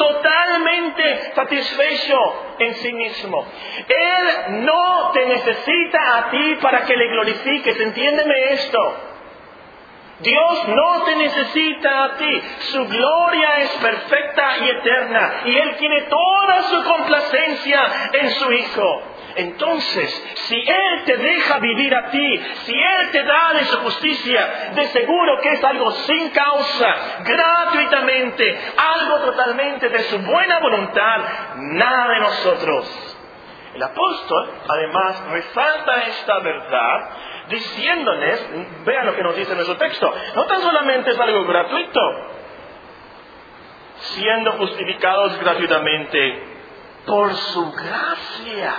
totalmente 0.00 1.32
satisfecho 1.34 2.16
en 2.58 2.74
sí 2.76 2.92
mismo. 2.94 3.46
Él 3.86 4.64
no 4.64 5.10
te 5.12 5.26
necesita 5.26 6.16
a 6.16 6.30
ti 6.30 6.56
para 6.62 6.86
que 6.86 6.96
le 6.96 7.08
glorifiques, 7.08 7.78
entiéndeme 7.78 8.52
esto. 8.52 8.96
Dios 10.20 10.68
no 10.68 11.04
te 11.04 11.16
necesita 11.16 12.04
a 12.04 12.16
ti. 12.16 12.42
Su 12.72 12.86
gloria 12.86 13.58
es 13.58 13.70
perfecta 13.72 14.58
y 14.58 14.68
eterna. 14.70 15.42
Y 15.44 15.58
Él 15.58 15.76
tiene 15.76 16.02
toda 16.02 16.62
su 16.62 16.84
complacencia 16.84 17.80
en 18.12 18.30
su 18.30 18.52
Hijo. 18.52 19.02
Entonces, 19.36 20.34
si 20.34 20.56
Él 20.56 21.04
te 21.04 21.16
deja 21.16 21.58
vivir 21.58 21.94
a 21.94 22.10
ti, 22.10 22.42
si 22.64 22.72
Él 22.72 23.10
te 23.12 23.22
da 23.22 23.52
de 23.54 23.64
su 23.64 23.78
justicia, 23.78 24.72
de 24.74 24.86
seguro 24.88 25.40
que 25.40 25.52
es 25.52 25.64
algo 25.64 25.90
sin 25.90 26.30
causa, 26.30 26.94
gratuitamente, 27.24 28.58
algo 28.76 29.20
totalmente 29.20 29.88
de 29.88 29.98
su 30.04 30.18
buena 30.18 30.58
voluntad, 30.58 31.18
nada 31.56 32.08
de 32.08 32.20
nosotros. 32.20 33.16
El 33.74 33.82
apóstol, 33.82 34.50
además, 34.68 35.24
resalta 35.30 36.02
esta 36.02 36.38
verdad 36.40 37.10
diciéndoles, 37.48 38.84
vean 38.84 39.06
lo 39.06 39.14
que 39.14 39.22
nos 39.22 39.36
dice 39.36 39.54
nuestro 39.54 39.76
texto, 39.76 40.12
no 40.34 40.44
tan 40.46 40.60
solamente 40.60 41.10
es 41.10 41.20
algo 41.20 41.44
gratuito, 41.44 42.00
siendo 43.96 44.52
justificados 44.52 45.38
gratuitamente 45.38 46.42
por 47.06 47.32
su 47.34 47.72
gracia. 47.72 48.74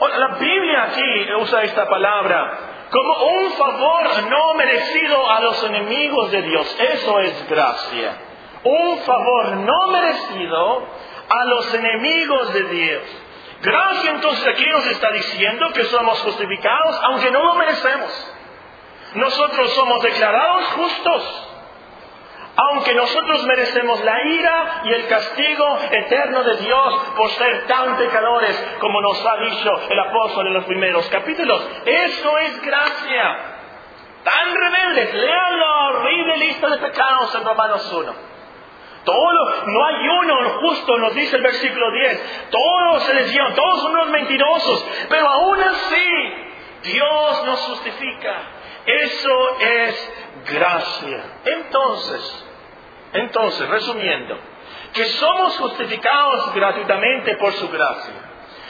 La 0.00 0.28
Biblia 0.38 0.82
aquí 0.84 1.32
usa 1.40 1.62
esta 1.64 1.88
palabra 1.88 2.86
como 2.90 3.24
un 3.24 3.52
favor 3.52 4.22
no 4.30 4.54
merecido 4.54 5.30
a 5.30 5.40
los 5.40 5.64
enemigos 5.64 6.30
de 6.30 6.42
Dios. 6.42 6.76
Eso 6.78 7.18
es 7.20 7.48
gracia. 7.48 8.16
Un 8.62 8.98
favor 8.98 9.56
no 9.56 9.86
merecido 9.88 10.86
a 11.28 11.44
los 11.46 11.74
enemigos 11.74 12.52
de 12.54 12.62
Dios. 12.64 13.02
Gracia 13.60 14.10
entonces 14.12 14.46
aquí 14.46 14.64
nos 14.66 14.86
está 14.86 15.10
diciendo 15.10 15.72
que 15.72 15.84
somos 15.84 16.20
justificados 16.20 17.00
aunque 17.02 17.30
no 17.32 17.42
lo 17.42 17.54
merecemos. 17.54 18.34
Nosotros 19.14 19.72
somos 19.72 20.02
declarados 20.02 20.64
justos 20.66 21.47
aunque 22.60 22.92
nosotros 22.92 23.44
merecemos 23.44 24.02
la 24.04 24.20
ira 24.24 24.82
y 24.84 24.92
el 24.92 25.06
castigo 25.06 25.78
eterno 25.92 26.42
de 26.42 26.56
Dios 26.56 26.94
por 27.16 27.30
ser 27.30 27.68
tan 27.68 27.96
pecadores 27.96 28.56
como 28.80 29.00
nos 29.00 29.24
ha 29.24 29.36
dicho 29.36 29.80
el 29.88 29.98
apóstol 30.00 30.48
en 30.48 30.54
los 30.54 30.64
primeros 30.64 31.08
capítulos. 31.08 31.62
Eso 31.86 32.38
es 32.38 32.60
gracia. 32.62 33.54
Tan 34.24 34.54
rebeldes, 34.56 35.14
lean 35.14 35.58
la 35.60 35.88
horrible 35.88 36.36
lista 36.38 36.68
de 36.68 36.78
pecados 36.78 37.32
en 37.36 37.44
Romanos 37.44 37.92
1. 37.92 38.14
Todos, 39.04 39.66
no 39.66 39.86
hay 39.86 40.08
uno 40.08 40.50
justo, 40.60 40.98
nos 40.98 41.14
dice 41.14 41.36
el 41.36 41.42
versículo 41.42 41.92
10. 41.92 42.50
Todos 42.50 43.04
se 43.04 43.14
les 43.14 43.54
todos 43.54 43.82
son 43.82 43.92
unos 43.92 44.08
mentirosos, 44.08 44.86
pero 45.08 45.28
aún 45.28 45.62
así 45.62 46.34
Dios 46.82 47.44
nos 47.44 47.60
justifica 47.60 48.34
Eso 48.84 49.58
es 49.60 50.12
gracia. 50.50 51.24
Entonces, 51.44 52.47
entonces, 53.12 53.68
resumiendo, 53.68 54.38
que 54.92 55.04
somos 55.04 55.56
justificados 55.58 56.54
gratuitamente 56.54 57.36
por 57.36 57.52
su 57.54 57.68
gracia. 57.68 58.14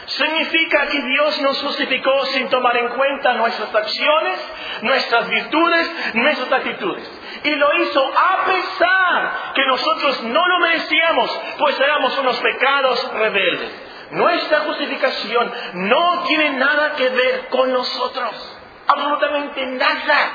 Significa 0.07 0.87
que 0.87 1.03
Dios 1.03 1.41
nos 1.43 1.63
justificó 1.63 2.25
sin 2.27 2.49
tomar 2.49 2.77
en 2.79 2.89
cuenta 2.89 3.35
nuestras 3.35 3.75
acciones, 3.75 4.53
nuestras 4.81 5.29
virtudes, 5.29 6.15
nuestras 6.15 6.51
actitudes. 6.51 7.11
Y 7.45 7.55
lo 7.55 7.83
hizo 7.83 8.11
a 8.17 8.45
pesar 8.47 9.53
que 9.55 9.67
nosotros 9.67 10.23
no 10.25 10.49
lo 10.49 10.59
merecíamos, 10.61 11.41
pues 11.59 11.79
éramos 11.79 12.19
unos 12.19 12.41
pecados 12.41 13.13
rebeldes. 13.13 13.71
Nuestra 14.13 14.61
justificación 14.61 15.53
no 15.75 16.23
tiene 16.27 16.51
nada 16.51 16.95
que 16.95 17.11
ver 17.11 17.49
con 17.51 17.71
nosotros. 17.71 18.59
Absolutamente 18.87 19.67
nada. 19.67 20.33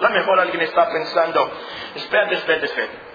A 0.00 0.02
lo 0.02 0.10
mejor 0.10 0.40
alguien 0.40 0.62
está 0.62 0.90
pensando, 0.90 1.52
espérate, 1.94 2.34
espérate, 2.34 2.66
espérate. 2.66 3.09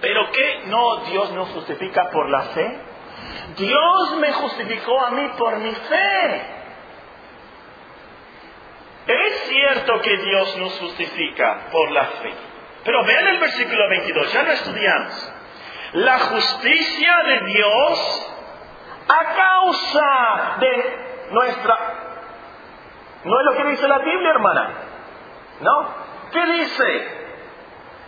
¿Pero 0.00 0.30
qué? 0.30 0.62
No, 0.66 0.96
Dios 1.06 1.30
nos 1.32 1.48
justifica 1.50 2.10
por 2.10 2.28
la 2.28 2.42
fe. 2.42 2.80
Dios 3.56 4.16
me 4.18 4.32
justificó 4.32 5.00
a 5.00 5.10
mí 5.10 5.30
por 5.38 5.56
mi 5.58 5.72
fe. 5.72 6.46
Es 9.06 9.40
cierto 9.48 10.00
que 10.00 10.16
Dios 10.16 10.56
nos 10.58 10.78
justifica 10.78 11.68
por 11.70 11.90
la 11.90 12.04
fe. 12.04 12.34
Pero 12.84 13.04
vean 13.04 13.26
el 13.28 13.38
versículo 13.38 13.88
22, 13.88 14.32
ya 14.32 14.42
lo 14.42 14.52
estudiamos. 14.52 15.32
La 15.92 16.18
justicia 16.18 17.16
de 17.26 17.40
Dios 17.46 18.34
a 19.08 19.34
causa 19.34 20.56
de 20.60 21.28
nuestra... 21.30 21.78
¿No 23.24 23.40
es 23.40 23.46
lo 23.46 23.56
que 23.56 23.70
dice 23.70 23.88
la 23.88 23.98
Biblia, 23.98 24.30
hermana? 24.30 24.70
¿No? 25.60 25.88
¿Qué 26.32 26.46
dice? 26.46 27.23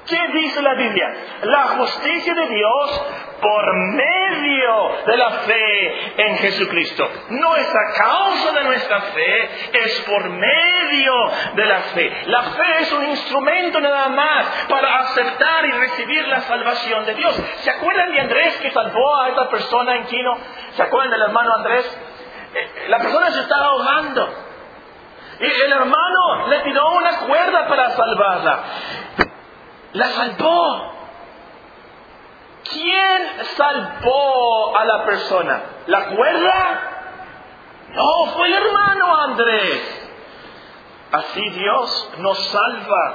¿Qué 0.06 0.28
dice 0.34 0.62
la 0.62 0.74
Biblia? 0.74 1.14
La 1.42 1.62
justicia 1.78 2.32
de 2.32 2.46
Dios 2.46 3.02
por 3.40 3.74
medio 3.74 4.96
de 5.04 5.16
la 5.16 5.30
fe 5.30 6.22
en 6.22 6.38
Jesucristo. 6.38 7.10
No 7.30 7.56
es 7.56 7.68
a 7.68 7.92
causa 7.98 8.52
de 8.52 8.64
nuestra 8.64 9.00
fe, 9.00 9.50
es 9.72 10.00
por 10.02 10.28
medio 10.30 11.12
de 11.54 11.64
la 11.66 11.80
fe. 11.80 12.12
La 12.26 12.42
fe 12.42 12.82
es 12.82 12.92
un 12.92 13.04
instrumento 13.04 13.80
nada 13.80 14.08
más 14.10 14.46
para 14.68 14.98
aceptar 15.00 15.66
y 15.66 15.72
recibir 15.72 16.28
la 16.28 16.40
salvación 16.42 17.04
de 17.04 17.14
Dios. 17.14 17.34
¿Se 17.62 17.70
acuerdan 17.70 18.12
de 18.12 18.20
Andrés 18.20 18.56
que 18.58 18.70
salvó 18.70 19.20
a 19.20 19.28
esta 19.30 19.48
persona 19.48 19.96
en 19.96 20.04
Quino? 20.04 20.38
¿Se 20.76 20.82
acuerdan 20.82 21.10
del 21.10 21.22
hermano 21.22 21.52
Andrés? 21.52 21.98
Eh, 22.54 22.86
la 22.88 22.98
persona 22.98 23.30
se 23.32 23.40
estaba 23.40 23.66
ahogando. 23.66 24.34
Y 25.40 25.44
el 25.44 25.72
hermano 25.72 26.46
le 26.48 26.60
tiró 26.60 26.90
una 26.90 27.18
cuerda 27.18 27.68
para 27.68 27.90
salvarla 27.90 28.64
la 29.96 30.08
salvó. 30.10 30.92
¿Quién 32.70 33.22
salvó 33.56 34.76
a 34.76 34.84
la 34.84 35.04
persona? 35.04 35.62
¿La 35.86 36.06
cuerda? 36.08 36.80
No, 37.94 38.26
fue 38.32 38.48
el 38.48 38.54
hermano 38.54 39.16
Andrés. 39.16 40.08
Así 41.12 41.48
Dios 41.50 42.10
nos 42.18 42.38
salva, 42.48 43.14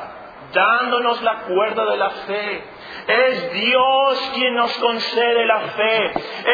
dándonos 0.54 1.22
la 1.22 1.42
cuerda 1.42 1.86
de 1.86 1.98
la 1.98 2.10
fe. 2.10 2.64
Es 3.12 3.52
Dios 3.52 4.32
quien 4.34 4.56
nos 4.56 4.74
concede 4.78 5.46
la 5.46 5.60
fe. 5.60 6.12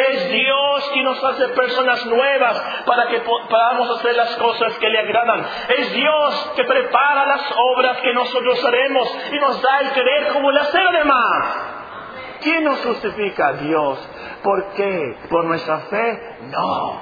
Es 0.10 0.30
Dios 0.30 0.90
quien 0.94 1.06
nos 1.06 1.24
hace 1.24 1.48
personas 1.50 2.06
nuevas 2.06 2.84
para 2.86 3.08
que 3.10 3.20
podamos 3.20 3.98
hacer 3.98 4.16
las 4.16 4.36
cosas 4.38 4.74
que 4.80 4.90
le 4.90 5.00
agradan. 5.00 5.46
Es 5.78 5.94
Dios 5.94 6.52
que 6.56 6.64
prepara 6.64 7.26
las 7.26 7.42
obras 7.76 7.98
que 7.98 8.14
nosotros 8.14 8.64
haremos 8.66 9.18
y 9.32 9.40
nos 9.40 9.62
da 9.62 9.80
el 9.82 9.92
querer 9.92 10.28
como 10.34 10.50
el 10.50 10.58
hacer 10.58 10.82
además. 10.88 11.56
¿Quién 12.42 12.64
nos 12.64 12.80
justifica? 12.84 13.54
Dios. 13.54 14.00
¿Por 14.44 14.74
qué? 14.74 15.18
¿Por 15.30 15.46
nuestra 15.46 15.80
fe? 15.80 16.38
No. 16.50 17.02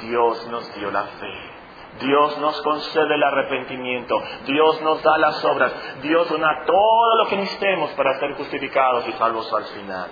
Dios 0.00 0.46
nos 0.48 0.74
dio 0.74 0.90
la 0.90 1.04
fe. 1.04 1.53
Dios 2.00 2.38
nos 2.38 2.60
concede 2.62 3.14
el 3.14 3.22
arrepentimiento, 3.22 4.22
Dios 4.46 4.80
nos 4.82 5.02
da 5.02 5.16
las 5.18 5.44
obras, 5.44 5.72
Dios 6.02 6.28
da 6.28 6.64
todo 6.66 7.16
lo 7.18 7.28
que 7.28 7.36
necesitemos 7.36 7.90
para 7.92 8.18
ser 8.18 8.34
justificados 8.34 9.06
y 9.08 9.12
salvos 9.12 9.52
al 9.52 9.64
final. 9.64 10.10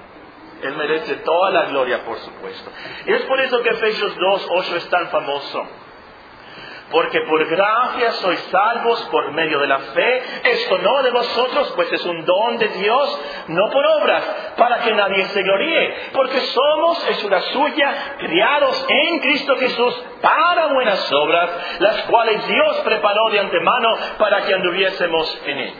Él 0.62 0.76
merece 0.76 1.16
toda 1.16 1.50
la 1.50 1.64
gloria, 1.64 2.04
por 2.04 2.18
supuesto. 2.18 2.70
Es 3.06 3.22
por 3.22 3.40
eso 3.40 3.60
que 3.62 3.70
Efesios 3.70 4.16
2, 4.16 4.48
8 4.48 4.76
es 4.76 4.88
tan 4.90 5.08
famoso. 5.08 5.66
Porque 6.92 7.22
por 7.22 7.44
gracia 7.46 8.12
sois 8.12 8.38
salvos 8.50 9.02
por 9.10 9.32
medio 9.32 9.58
de 9.58 9.66
la 9.66 9.78
fe. 9.78 10.22
Esto 10.44 10.78
no 10.78 11.02
de 11.02 11.10
vosotros, 11.10 11.72
pues 11.74 11.92
es 11.92 12.04
un 12.04 12.24
don 12.24 12.58
de 12.58 12.68
Dios, 12.68 13.20
no 13.48 13.70
por 13.70 13.84
obras, 14.00 14.22
para 14.56 14.80
que 14.82 14.92
nadie 14.92 15.24
se 15.24 15.42
gloríe. 15.42 16.10
Porque 16.12 16.38
somos 16.40 17.24
una 17.24 17.40
suya, 17.40 18.16
criados 18.18 18.86
en 18.88 19.20
Cristo 19.20 19.56
Jesús 19.56 20.04
para 20.20 20.66
buenas 20.66 21.10
obras, 21.12 21.50
las 21.80 22.02
cuales 22.02 22.46
Dios 22.46 22.76
preparó 22.84 23.30
de 23.30 23.40
antemano 23.40 23.88
para 24.18 24.42
que 24.42 24.54
anduviésemos 24.54 25.42
en 25.46 25.58
él. 25.58 25.74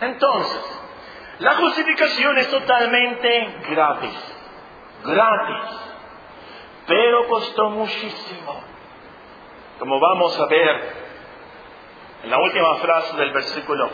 Entonces, 0.00 0.80
la 1.40 1.56
justificación 1.56 2.38
es 2.38 2.48
totalmente 2.48 3.54
gratis. 3.68 4.34
Gratis. 5.04 5.80
Pero 6.86 7.28
costó 7.28 7.70
muchísimo 7.70 8.73
como 9.78 9.98
vamos 9.98 10.38
a 10.38 10.46
ver 10.46 11.04
en 12.24 12.30
la 12.30 12.38
última 12.38 12.76
frase 12.76 13.16
del 13.16 13.32
versículo, 13.32 13.90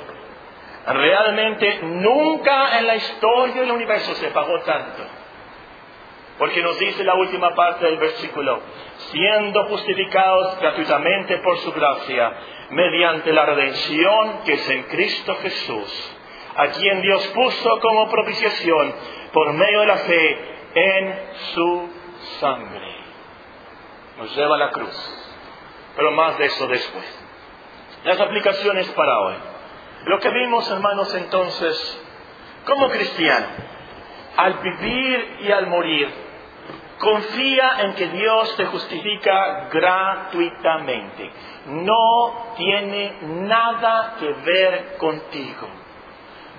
realmente 0.87 1.81
nunca 1.83 2.79
en 2.79 2.87
la 2.87 2.97
historia 2.97 3.61
del 3.62 3.71
universo 3.71 4.14
se 4.14 4.29
pagó 4.29 4.61
tanto. 4.61 5.03
Porque 6.38 6.62
nos 6.62 6.79
dice 6.79 7.05
la 7.05 7.14
última 7.14 7.55
parte 7.55 7.85
del 7.85 7.99
versículo, 7.99 8.61
siendo 9.11 9.64
justificados 9.64 10.59
gratuitamente 10.59 11.38
por 11.38 11.59
su 11.59 11.73
gracia, 11.73 12.33
mediante 12.71 13.33
la 13.33 13.45
redención 13.45 14.43
que 14.45 14.55
es 14.55 14.71
en 14.71 14.85
Cristo 14.85 15.37
Jesús, 15.43 16.16
a 16.57 16.69
quien 16.69 17.03
Dios 17.03 17.27
puso 17.29 17.81
como 17.81 18.11
propiciación 18.11 18.95
por 19.33 19.53
medio 19.53 19.81
de 19.81 19.87
la 19.87 19.97
fe 19.97 20.38
en 20.75 21.19
su 21.55 21.88
sangre. 22.40 22.97
Nos 24.19 24.35
lleva 24.37 24.55
a 24.55 24.59
la 24.59 24.71
cruz 24.71 25.20
pero 26.01 26.13
más 26.13 26.39
de 26.39 26.47
eso 26.47 26.67
después. 26.67 27.05
Las 28.05 28.19
aplicaciones 28.19 28.89
para 28.93 29.19
hoy. 29.19 29.35
Lo 30.07 30.19
que 30.19 30.31
vimos, 30.31 30.71
hermanos, 30.71 31.15
entonces, 31.15 32.03
como 32.65 32.89
cristiano, 32.89 33.47
al 34.35 34.55
vivir 34.61 35.37
y 35.41 35.53
al 35.53 35.67
morir, 35.67 36.09
confía 36.99 37.83
en 37.83 37.95
que 37.97 38.07
Dios 38.07 38.57
te 38.57 38.65
justifica 38.65 39.69
gratuitamente. 39.71 41.33
No 41.67 42.55
tiene 42.57 43.19
nada 43.21 44.15
que 44.19 44.33
ver 44.33 44.97
contigo. 44.97 45.69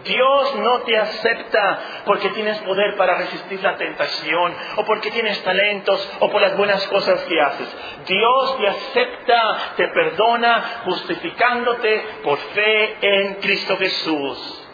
Dios 0.03 0.55
no 0.55 0.81
te 0.81 0.97
acepta 0.97 1.79
porque 2.05 2.29
tienes 2.29 2.57
poder 2.59 2.95
para 2.97 3.15
resistir 3.15 3.61
la 3.61 3.77
tentación 3.77 4.53
o 4.77 4.85
porque 4.85 5.11
tienes 5.11 5.41
talentos 5.43 6.17
o 6.19 6.29
por 6.29 6.41
las 6.41 6.57
buenas 6.57 6.85
cosas 6.87 7.21
que 7.21 7.39
haces. 7.39 7.75
Dios 8.07 8.57
te 8.57 8.67
acepta, 8.67 9.57
te 9.77 9.87
perdona 9.89 10.81
justificándote 10.85 12.03
por 12.23 12.37
fe 12.37 12.97
en 13.01 13.33
Cristo 13.35 13.77
Jesús. 13.77 14.67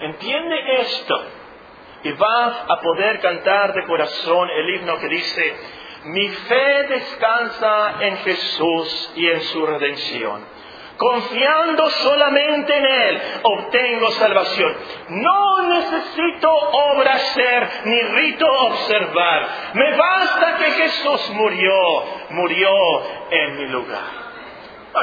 Entiende 0.00 0.80
esto 0.80 1.22
y 2.02 2.12
vas 2.12 2.56
a 2.68 2.80
poder 2.80 3.20
cantar 3.20 3.72
de 3.72 3.84
corazón 3.84 4.50
el 4.50 4.74
himno 4.74 4.98
que 4.98 5.08
dice, 5.08 5.56
mi 6.04 6.28
fe 6.28 6.82
descansa 6.88 7.94
en 8.00 8.16
Jesús 8.18 9.12
y 9.16 9.28
en 9.28 9.40
su 9.42 9.66
redención. 9.66 10.55
Confiando 10.96 11.90
solamente 11.90 12.74
en 12.74 12.86
Él, 12.86 13.22
obtengo 13.42 14.10
salvación. 14.12 14.76
No 15.10 15.62
necesito 15.62 16.50
obra 16.50 17.18
ser 17.18 17.68
ni 17.84 18.02
rito 18.02 18.46
observar. 18.46 19.46
Me 19.74 19.96
basta 19.96 20.56
que 20.56 20.70
Jesús 20.72 21.30
murió, 21.34 21.74
murió 22.30 22.70
en 23.30 23.56
mi 23.56 23.66
lugar. 23.68 24.26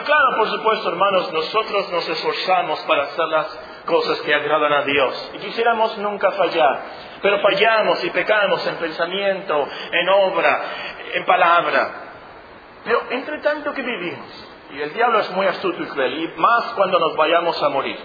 Claro, 0.01 0.37
por 0.37 0.47
supuesto, 0.47 0.89
hermanos, 0.89 1.31
nosotros 1.31 1.91
nos 1.91 2.09
esforzamos 2.09 2.79
para 2.81 3.03
hacer 3.03 3.25
las 3.27 3.59
cosas 3.85 4.19
que 4.21 4.33
agradan 4.33 4.73
a 4.73 4.81
Dios. 4.83 5.31
Y 5.35 5.37
quisiéramos 5.37 5.95
nunca 5.99 6.31
fallar. 6.31 6.81
Pero 7.21 7.39
fallamos 7.39 8.03
y 8.03 8.09
pecamos 8.09 8.65
en 8.65 8.75
pensamiento, 8.77 9.67
en 9.91 10.09
obra, 10.09 10.61
en 11.13 11.25
palabra. 11.25 11.91
Pero 12.83 13.03
entre 13.11 13.39
tanto 13.39 13.71
que 13.73 13.83
vivimos, 13.83 14.52
y 14.73 14.81
el 14.81 14.93
diablo 14.93 15.19
es 15.19 15.29
muy 15.31 15.45
astuto 15.45 15.83
y 15.83 15.87
cruel, 15.87 16.13
y 16.23 16.27
más 16.39 16.73
cuando 16.75 16.99
nos 16.99 17.15
vayamos 17.15 17.61
a 17.61 17.69
morir. 17.69 17.97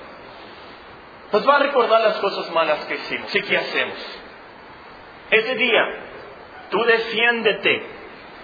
Nos 1.33 1.49
va 1.49 1.57
a 1.57 1.59
recordar 1.61 2.01
las 2.01 2.19
cosas 2.19 2.51
malas 2.53 2.85
que 2.87 2.95
hicimos. 2.95 3.35
¿Y 3.35 3.43
qué 3.43 3.57
hacemos? 3.57 4.21
Ese 5.31 5.55
día, 5.57 5.85
tú 6.71 6.83
defiéndete 6.85 7.87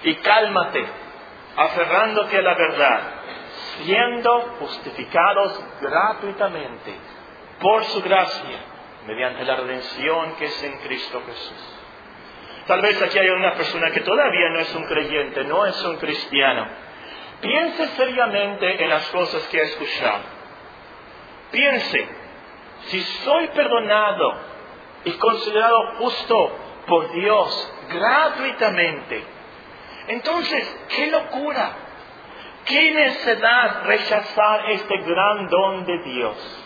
y 0.05 0.15
cálmate, 0.17 0.85
aferrándote 1.57 2.39
a 2.39 2.43
la 2.43 2.55
verdad. 2.55 3.01
siendo 3.83 4.41
justificados 4.61 5.65
gratuitamente 5.81 6.95
por 7.61 7.85
su 7.85 8.03
gracia, 8.03 8.59
mediante 9.07 9.45
la 9.45 9.57
redención 9.57 10.37
que 10.37 10.45
es 10.45 10.63
en 10.63 10.79
Cristo 10.79 11.23
Jesús. 11.27 11.75
Tal 12.67 12.81
vez 12.81 13.01
aquí 13.03 13.19
hay 13.19 13.29
una 13.31 13.53
persona 13.55 13.91
que 13.91 14.01
todavía 14.01 14.49
no 14.51 14.61
es 14.61 14.75
un 14.75 14.85
creyente, 14.85 15.45
no 15.45 15.67
es 15.67 15.85
un 15.85 15.97
cristiano. 15.97 16.67
Piense 17.41 17.89
seriamente 17.89 18.83
en 18.83 18.91
las 18.91 19.07
cosas 19.09 19.43
que 19.49 19.61
ha 19.61 19.65
escuchado. 19.65 20.23
Piense, 21.51 22.09
si 22.87 23.01
soy 23.01 23.49
perdonado 23.49 24.33
y 25.05 25.13
considerado 25.13 25.79
justo 25.99 26.53
por 26.87 27.13
Dios 27.13 27.73
gratuitamente, 27.91 29.25
entonces, 30.09 30.81
qué 30.97 31.07
locura, 31.09 31.73
qué 32.67 32.91
necesidad 32.91 33.85
rechazar 33.85 34.71
este 34.71 34.99
gran 34.99 35.49
don 35.49 35.87
de 35.87 35.99
Dios. 36.05 36.61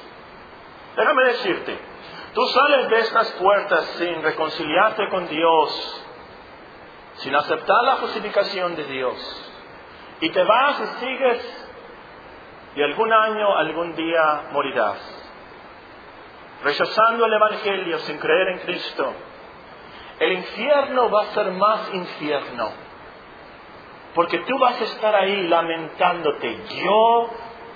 Déjame 0.97 1.25
decirte, 1.25 1.79
Tú 2.35 2.47
sales 2.47 2.89
de 2.89 2.99
estas 3.01 3.33
puertas 3.33 3.85
sin 3.99 4.23
reconciliarte 4.23 5.09
con 5.09 5.27
Dios, 5.29 6.05
sin 7.17 7.35
aceptar 7.35 7.83
la 7.85 7.97
justificación 7.97 8.77
de 8.77 8.85
Dios, 8.85 9.48
y 10.21 10.31
te 10.31 10.45
vas 10.45 10.81
y 10.81 11.05
sigues, 11.05 11.67
y 12.77 12.83
algún 12.83 13.13
año, 13.13 13.57
algún 13.57 13.95
día 13.95 14.49
morirás, 14.53 14.99
rechazando 16.63 17.27
el 17.27 17.33
Evangelio 17.33 17.99
sin 18.01 18.19
creer 18.19 18.49
en 18.49 18.59
Cristo. 18.61 19.15
El 20.19 20.33
infierno 20.33 21.11
va 21.11 21.23
a 21.23 21.35
ser 21.35 21.51
más 21.53 21.95
infierno, 21.95 22.73
porque 24.15 24.39
tú 24.41 24.59
vas 24.59 24.81
a 24.81 24.85
estar 24.85 25.15
ahí 25.15 25.47
lamentándote. 25.47 26.59
Yo 26.83 27.31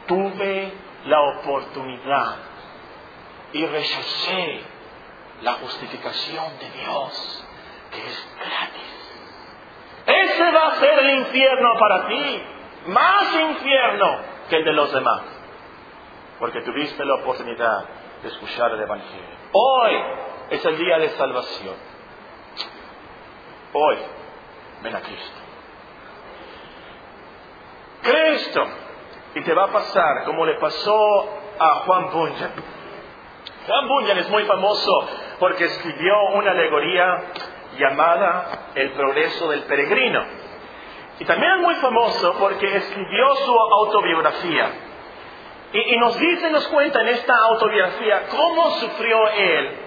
tuve 0.08 0.72
la 1.06 1.20
oportunidad 1.20 2.36
y 3.52 3.64
rechacé 3.66 4.60
la 5.42 5.54
justificación 5.54 6.58
de 6.58 6.70
Dios, 6.70 7.46
que 7.92 8.06
es 8.06 8.36
gratis. 8.36 8.91
Ese 10.42 10.50
va 10.50 10.66
a 10.66 10.74
ser 10.74 10.98
el 10.98 11.10
infierno 11.20 11.78
para 11.78 12.08
ti, 12.08 12.42
más 12.86 13.32
infierno 13.32 14.18
que 14.50 14.56
el 14.56 14.64
de 14.64 14.72
los 14.72 14.92
demás, 14.92 15.22
porque 16.40 16.62
tuviste 16.62 17.04
la 17.04 17.14
oportunidad 17.14 17.84
de 18.22 18.28
escuchar 18.28 18.72
el 18.72 18.80
Evangelio. 18.80 19.36
Hoy 19.52 19.92
es 20.50 20.64
el 20.64 20.78
día 20.78 20.98
de 20.98 21.10
salvación. 21.10 21.76
Hoy, 23.72 23.98
ven 24.82 24.96
a 24.96 25.00
Cristo. 25.00 25.40
Cree 28.02 28.34
esto 28.34 28.64
y 29.36 29.42
te 29.42 29.54
va 29.54 29.66
a 29.66 29.72
pasar 29.72 30.24
como 30.24 30.44
le 30.44 30.54
pasó 30.58 31.28
a 31.60 31.68
Juan 31.86 32.10
Bunyan. 32.10 32.52
Juan 33.68 33.88
Bunyan 33.88 34.18
es 34.18 34.28
muy 34.28 34.42
famoso 34.42 35.08
porque 35.38 35.66
escribió 35.66 36.14
una 36.34 36.50
alegoría 36.50 37.32
llamada 37.78 38.70
El 38.74 38.90
progreso 38.92 39.48
del 39.50 39.62
peregrino. 39.62 40.24
Y 41.18 41.24
también 41.24 41.52
es 41.52 41.60
muy 41.60 41.74
famoso 41.76 42.34
porque 42.38 42.76
escribió 42.76 43.34
su 43.36 43.52
autobiografía. 43.52 44.70
Y, 45.72 45.96
nos 45.96 46.18
dice, 46.18 46.50
nos 46.50 46.68
cuenta 46.68 47.00
en 47.00 47.08
esta 47.08 47.34
autobiografía 47.34 48.24
cómo 48.28 48.70
sufrió 48.72 49.28
él 49.28 49.78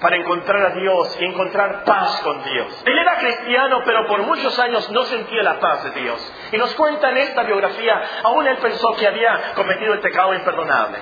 para 0.00 0.16
encontrar 0.16 0.62
a 0.62 0.70
Dios 0.70 1.18
y 1.20 1.24
encontrar 1.26 1.84
paz 1.84 2.20
con 2.22 2.42
Dios. 2.42 2.82
Él 2.86 2.98
era 2.98 3.18
cristiano, 3.18 3.82
pero 3.84 4.06
por 4.06 4.22
muchos 4.22 4.58
años 4.58 4.90
no 4.90 5.02
sentía 5.02 5.42
la 5.42 5.60
paz 5.60 5.84
de 5.84 6.00
Dios. 6.00 6.32
Y 6.52 6.56
nos 6.56 6.72
cuenta 6.74 7.10
en 7.10 7.18
esta 7.18 7.42
biografía, 7.42 8.02
aún 8.22 8.46
él 8.46 8.56
pensó 8.56 8.96
que 8.96 9.06
había 9.06 9.52
cometido 9.54 9.92
el 9.92 10.00
pecado 10.00 10.32
imperdonable. 10.32 10.98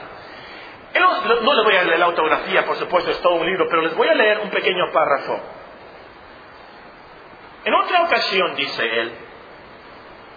No, 0.95 1.55
les 1.55 1.65
voy 1.65 1.77
a 1.77 1.85
leer 1.85 1.99
la 1.99 2.07
autografía, 2.07 2.65
por 2.65 2.77
supuesto, 2.77 3.11
es 3.11 3.21
todo 3.21 3.35
un 3.35 3.47
libro, 3.47 3.67
pero 3.69 3.83
les 3.83 3.95
voy 3.95 4.09
a 4.09 4.15
leer 4.15 4.41
un 4.41 4.51
pequeño 4.51 4.91
párrafo. 4.93 5.39
En 7.65 7.75
otra 7.75 8.03
ocasión, 8.03 8.55
dice 8.55 9.01
él, 9.01 9.13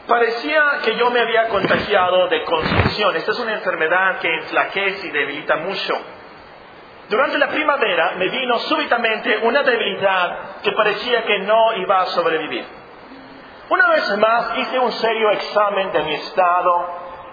parecía 0.08 0.80
que 0.84 0.96
yo 0.98 1.10
me 1.10 1.22
había 1.22 1.48
contagiado 1.48 2.28
de 2.28 2.44
consumpción. 2.44 3.16
Esta 3.16 3.32
es 3.32 3.40
una 3.40 3.54
enfermedad 3.54 4.20
que 4.20 4.28
enflaquece 4.28 5.08
y 5.08 5.12
debilita 5.12 5.56
mucho. 5.58 5.98
Durante 7.10 7.38
la 7.38 7.48
primavera 7.48 8.14
me 8.18 8.28
vino 8.30 8.60
súbitamente 8.60 9.38
una 9.38 9.64
debilidad 9.64 10.62
que 10.64 10.72
parecía 10.72 11.24
que 11.24 11.40
no 11.40 11.74
iba 11.76 12.02
a 12.02 12.06
sobrevivir. 12.08 12.66
Una 13.70 13.90
vez 13.90 14.18
más 14.18 14.58
hice 14.58 14.80
un 14.80 14.92
serio 14.92 15.30
examen 15.32 15.92
de 15.92 16.04
mi 16.04 16.14
estado 16.16 16.88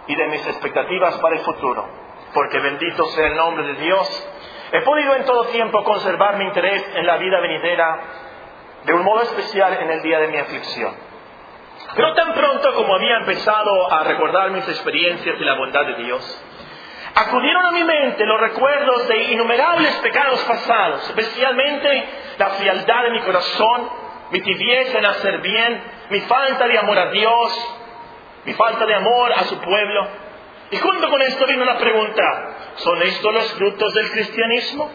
y 0.07 0.15
de 0.15 0.27
mis 0.29 0.47
expectativas 0.47 1.19
para 1.19 1.37
el 1.37 1.43
futuro 1.43 2.08
porque 2.35 2.59
bendito 2.61 3.05
sea 3.07 3.27
el 3.29 3.37
nombre 3.37 3.65
de 3.65 3.75
Dios, 3.75 4.29
he 4.73 4.81
podido 4.83 5.17
en 5.17 5.25
todo 5.25 5.47
tiempo 5.47 5.83
conservar 5.85 6.37
mi 6.37 6.45
interés 6.45 6.85
en 6.95 7.07
la 7.07 7.17
vida 7.17 7.41
venidera, 7.41 8.01
de 8.85 8.93
un 8.93 9.03
modo 9.03 9.23
especial 9.23 9.75
en 9.81 9.91
el 9.91 10.03
día 10.03 10.19
de 10.21 10.29
mi 10.29 10.39
aflicción. 10.39 10.95
Pero 11.95 12.15
tan 12.15 12.35
pronto 12.35 12.75
como 12.75 12.95
había 12.95 13.17
empezado 13.19 13.93
a 13.93 14.05
recordar 14.05 14.51
mis 14.51 14.69
experiencias 14.69 15.37
y 15.39 15.45
la 15.45 15.55
bondad 15.55 15.87
de 15.87 15.95
Dios, 16.05 16.45
acudieron 17.15 17.67
a 17.67 17.71
mi 17.73 17.85
mente 17.85 18.25
los 18.25 18.41
recuerdos 18.41 19.09
de 19.09 19.25
innumerables 19.25 19.95
pecados 19.97 20.41
pasados, 20.41 21.09
especialmente 21.09 22.09
la 22.39 22.47
frialdad 22.51 23.05
de 23.05 23.11
mi 23.11 23.21
corazón, 23.21 23.89
mi 24.31 24.41
tibieza 24.41 24.99
en 24.99 25.07
hacer 25.07 25.39
bien, 25.41 25.83
mi 26.11 26.21
falta 26.21 26.69
de 26.69 26.79
amor 26.79 26.99
a 26.99 27.11
Dios, 27.11 27.77
mi 28.45 28.53
falta 28.55 28.87
de 28.87 28.95
amor 28.95 29.33
a 29.33 29.45
su 29.45 29.59
pueblo, 29.59 30.09
y 30.71 30.77
junto 30.77 31.09
con 31.09 31.23
esto 31.23 31.47
vino 31.47 31.65
la 31.65 31.79
pregunta, 31.79 32.23
¿son 32.77 33.03
estos 33.03 33.35
los 33.35 33.53
frutos 33.55 33.95
del 33.95 34.11
cristianismo? 34.11 34.91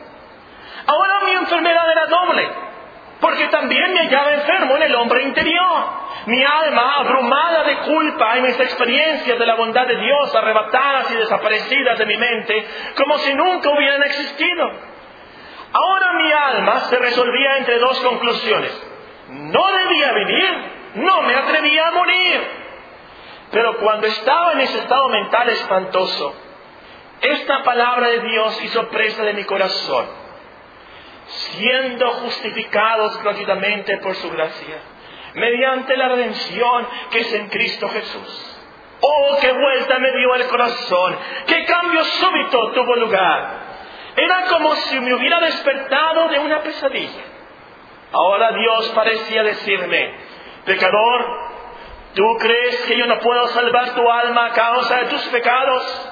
Ahora 0.86 1.22
mi 1.26 1.32
enfermedad 1.32 1.92
era 1.92 2.06
doble, 2.08 2.50
porque 3.20 3.48
también 3.48 3.94
me 3.94 4.02
hallaba 4.02 4.34
enfermo 4.34 4.76
en 4.76 4.84
el 4.84 4.96
hombre 4.96 5.24
interior. 5.24 6.04
Mi 6.26 6.44
alma, 6.44 7.00
abrumada 7.00 7.64
de 7.64 7.78
culpa 7.80 8.38
y 8.38 8.42
mis 8.42 8.60
experiencias 8.60 9.40
de 9.40 9.46
la 9.46 9.56
bondad 9.56 9.88
de 9.88 9.98
Dios, 9.98 10.36
arrebatadas 10.36 11.12
y 11.12 11.16
desaparecidas 11.16 11.98
de 11.98 12.06
mi 12.06 12.18
mente, 12.18 12.68
como 12.96 13.18
si 13.20 13.34
nunca 13.34 13.70
hubieran 13.70 14.04
existido. 14.04 14.72
Ahora 15.74 16.14
mi 16.14 16.32
alma 16.32 16.80
se 16.82 16.98
resolvía 16.98 17.58
entre 17.58 17.80
dos 17.80 18.00
conclusiones. 18.02 18.88
No 19.30 19.68
debía 19.72 20.12
vivir, 20.14 20.72
no 20.96 21.22
me 21.24 21.36
atrevía 21.36 21.88
a 21.88 21.92
morir. 21.92 22.63
Pero 23.54 23.78
cuando 23.78 24.08
estaba 24.08 24.54
en 24.54 24.62
ese 24.62 24.80
estado 24.80 25.10
mental 25.10 25.48
espantoso, 25.48 26.34
esta 27.22 27.64
palabra 27.64 28.08
de 28.08 28.22
Dios 28.22 28.64
hizo 28.64 28.90
presa 28.90 29.24
de 29.24 29.34
mi 29.34 29.44
corazón, 29.44 30.08
siendo 31.28 32.10
justificados 32.14 33.22
gratuitamente 33.22 34.00
por 34.00 34.16
su 34.16 34.32
gracia, 34.32 34.78
mediante 35.36 35.96
la 35.96 36.10
redención 36.10 36.88
que 37.12 37.20
es 37.20 37.34
en 37.34 37.48
Cristo 37.50 37.88
Jesús. 37.90 38.58
Oh, 39.02 39.38
qué 39.40 39.52
vuelta 39.52 40.00
me 40.00 40.12
dio 40.18 40.34
el 40.34 40.48
corazón, 40.48 41.16
qué 41.46 41.64
cambio 41.66 42.04
súbito 42.06 42.72
tuvo 42.72 42.96
lugar. 42.96 43.62
Era 44.16 44.46
como 44.48 44.74
si 44.76 45.00
me 45.00 45.14
hubiera 45.14 45.40
despertado 45.42 46.28
de 46.30 46.40
una 46.40 46.62
pesadilla. 46.62 47.24
Ahora 48.14 48.52
Dios 48.52 48.90
parecía 48.96 49.44
decirme, 49.44 50.16
pecador, 50.66 51.53
¿Tú 52.14 52.38
crees 52.38 52.82
que 52.86 52.98
yo 52.98 53.08
no 53.08 53.20
puedo 53.20 53.48
salvar 53.50 53.96
tu 53.96 54.10
alma 54.10 54.48
a 54.48 54.54
causa 54.54 54.98
de 54.98 55.06
tus 55.06 55.22
pecados? 55.30 56.12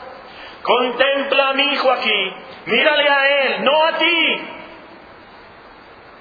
Contempla 0.64 1.50
a 1.50 1.54
mi 1.54 1.64
hijo 1.74 1.92
aquí, 1.92 2.34
mírale 2.66 3.10
a 3.10 3.46
él, 3.46 3.64
no 3.64 3.86
a 3.86 3.92
ti. 3.94 4.42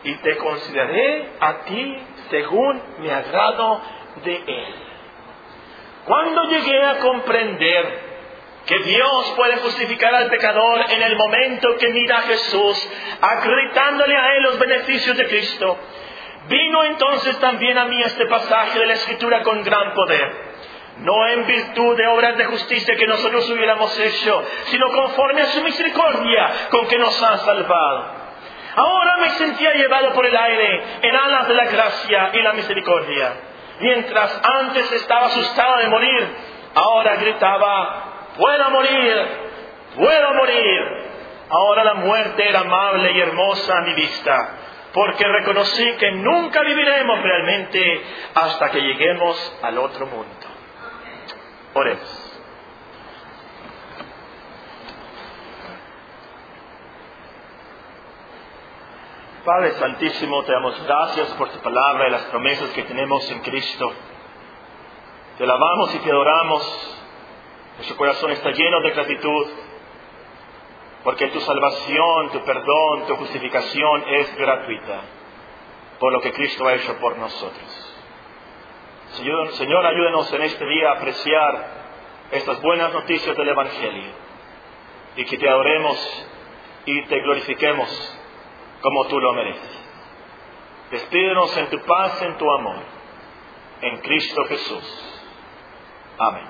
Y 0.04 0.14
te 0.16 0.36
consideraré 0.36 1.30
a 1.40 1.58
ti 1.60 1.98
según 2.30 2.82
mi 2.98 3.10
agrado 3.10 3.80
de 4.24 4.36
él. 4.36 4.74
Cuando 6.04 6.44
llegué 6.44 6.84
a 6.84 6.98
comprender 6.98 8.10
que 8.66 8.78
Dios 8.78 9.32
puede 9.36 9.56
justificar 9.58 10.14
al 10.14 10.28
pecador 10.28 10.90
en 10.90 11.02
el 11.02 11.16
momento 11.16 11.76
que 11.76 11.88
mira 11.88 12.18
a 12.18 12.22
Jesús, 12.22 12.88
acreditándole 13.20 14.16
a 14.16 14.34
él 14.34 14.42
los 14.42 14.58
beneficios 14.58 15.16
de 15.16 15.26
Cristo, 15.26 15.78
Vino 16.48 16.84
entonces 16.84 17.38
también 17.38 17.76
a 17.78 17.84
mí 17.84 18.00
este 18.02 18.26
pasaje 18.26 18.78
de 18.78 18.86
la 18.86 18.94
Escritura 18.94 19.42
con 19.42 19.62
gran 19.62 19.92
poder, 19.92 20.32
no 20.98 21.26
en 21.28 21.46
virtud 21.46 21.96
de 21.96 22.06
obras 22.06 22.36
de 22.36 22.46
justicia 22.46 22.96
que 22.96 23.06
nosotros 23.06 23.48
hubiéramos 23.50 23.98
hecho, 23.98 24.42
sino 24.66 24.88
conforme 24.88 25.42
a 25.42 25.46
su 25.46 25.62
misericordia 25.62 26.50
con 26.70 26.86
que 26.88 26.98
nos 26.98 27.22
ha 27.22 27.38
salvado. 27.38 28.20
Ahora 28.74 29.16
me 29.18 29.30
sentía 29.30 29.74
llevado 29.74 30.12
por 30.12 30.24
el 30.24 30.36
aire 30.36 30.82
en 31.02 31.16
alas 31.16 31.48
de 31.48 31.54
la 31.54 31.64
gracia 31.66 32.30
y 32.32 32.42
la 32.42 32.52
misericordia. 32.54 33.32
Mientras 33.80 34.40
antes 34.42 34.92
estaba 34.92 35.26
asustado 35.26 35.78
de 35.78 35.88
morir, 35.88 36.28
ahora 36.74 37.16
gritaba, 37.16 38.30
puedo 38.36 38.70
morir, 38.70 39.26
puedo 39.96 40.34
morir. 40.34 41.10
Ahora 41.50 41.84
la 41.84 41.94
muerte 41.94 42.48
era 42.48 42.60
amable 42.60 43.12
y 43.12 43.20
hermosa 43.20 43.76
a 43.76 43.80
mi 43.82 43.94
vista 43.94 44.56
porque 44.92 45.24
reconocí 45.24 45.96
que 45.96 46.12
nunca 46.12 46.62
viviremos 46.62 47.22
realmente 47.22 48.02
hasta 48.34 48.70
que 48.70 48.80
lleguemos 48.80 49.58
al 49.62 49.78
otro 49.78 50.06
mundo. 50.06 50.34
Oremos. 51.74 52.30
Padre 59.44 59.72
Santísimo, 59.72 60.42
te 60.44 60.52
damos 60.52 60.84
gracias 60.84 61.28
por 61.30 61.48
tu 61.48 61.58
palabra 61.60 62.08
y 62.08 62.10
las 62.10 62.24
promesas 62.24 62.70
que 62.70 62.82
tenemos 62.82 63.30
en 63.30 63.40
Cristo. 63.40 63.92
Te 65.38 65.44
alabamos 65.44 65.94
y 65.94 65.98
te 66.00 66.10
adoramos. 66.10 66.96
Nuestro 67.76 67.96
corazón 67.96 68.32
está 68.32 68.50
lleno 68.50 68.80
de 68.82 68.90
gratitud 68.90 69.46
porque 71.04 71.28
tu 71.28 71.40
salvación, 71.40 72.30
tu 72.30 72.44
perdón, 72.44 73.06
tu 73.06 73.16
justificación 73.16 74.04
es 74.08 74.36
gratuita 74.36 75.00
por 75.98 76.12
lo 76.12 76.20
que 76.20 76.32
Cristo 76.32 76.66
ha 76.66 76.74
hecho 76.74 76.96
por 76.98 77.16
nosotros. 77.18 77.94
Señor, 79.12 79.52
Señor, 79.52 79.86
ayúdenos 79.86 80.32
en 80.32 80.42
este 80.42 80.64
día 80.66 80.90
a 80.90 80.94
apreciar 80.94 81.80
estas 82.30 82.62
buenas 82.62 82.92
noticias 82.92 83.36
del 83.36 83.48
Evangelio 83.48 84.12
y 85.16 85.24
que 85.24 85.36
te 85.36 85.48
adoremos 85.48 86.26
y 86.86 87.04
te 87.04 87.20
glorifiquemos 87.20 88.18
como 88.80 89.06
tú 89.06 89.18
lo 89.20 89.32
mereces. 89.32 89.78
Despídenos 90.90 91.56
en 91.56 91.70
tu 91.70 91.80
paz, 91.80 92.22
en 92.22 92.36
tu 92.36 92.50
amor, 92.50 92.82
en 93.82 93.98
Cristo 93.98 94.44
Jesús. 94.46 95.22
Amén. 96.18 96.46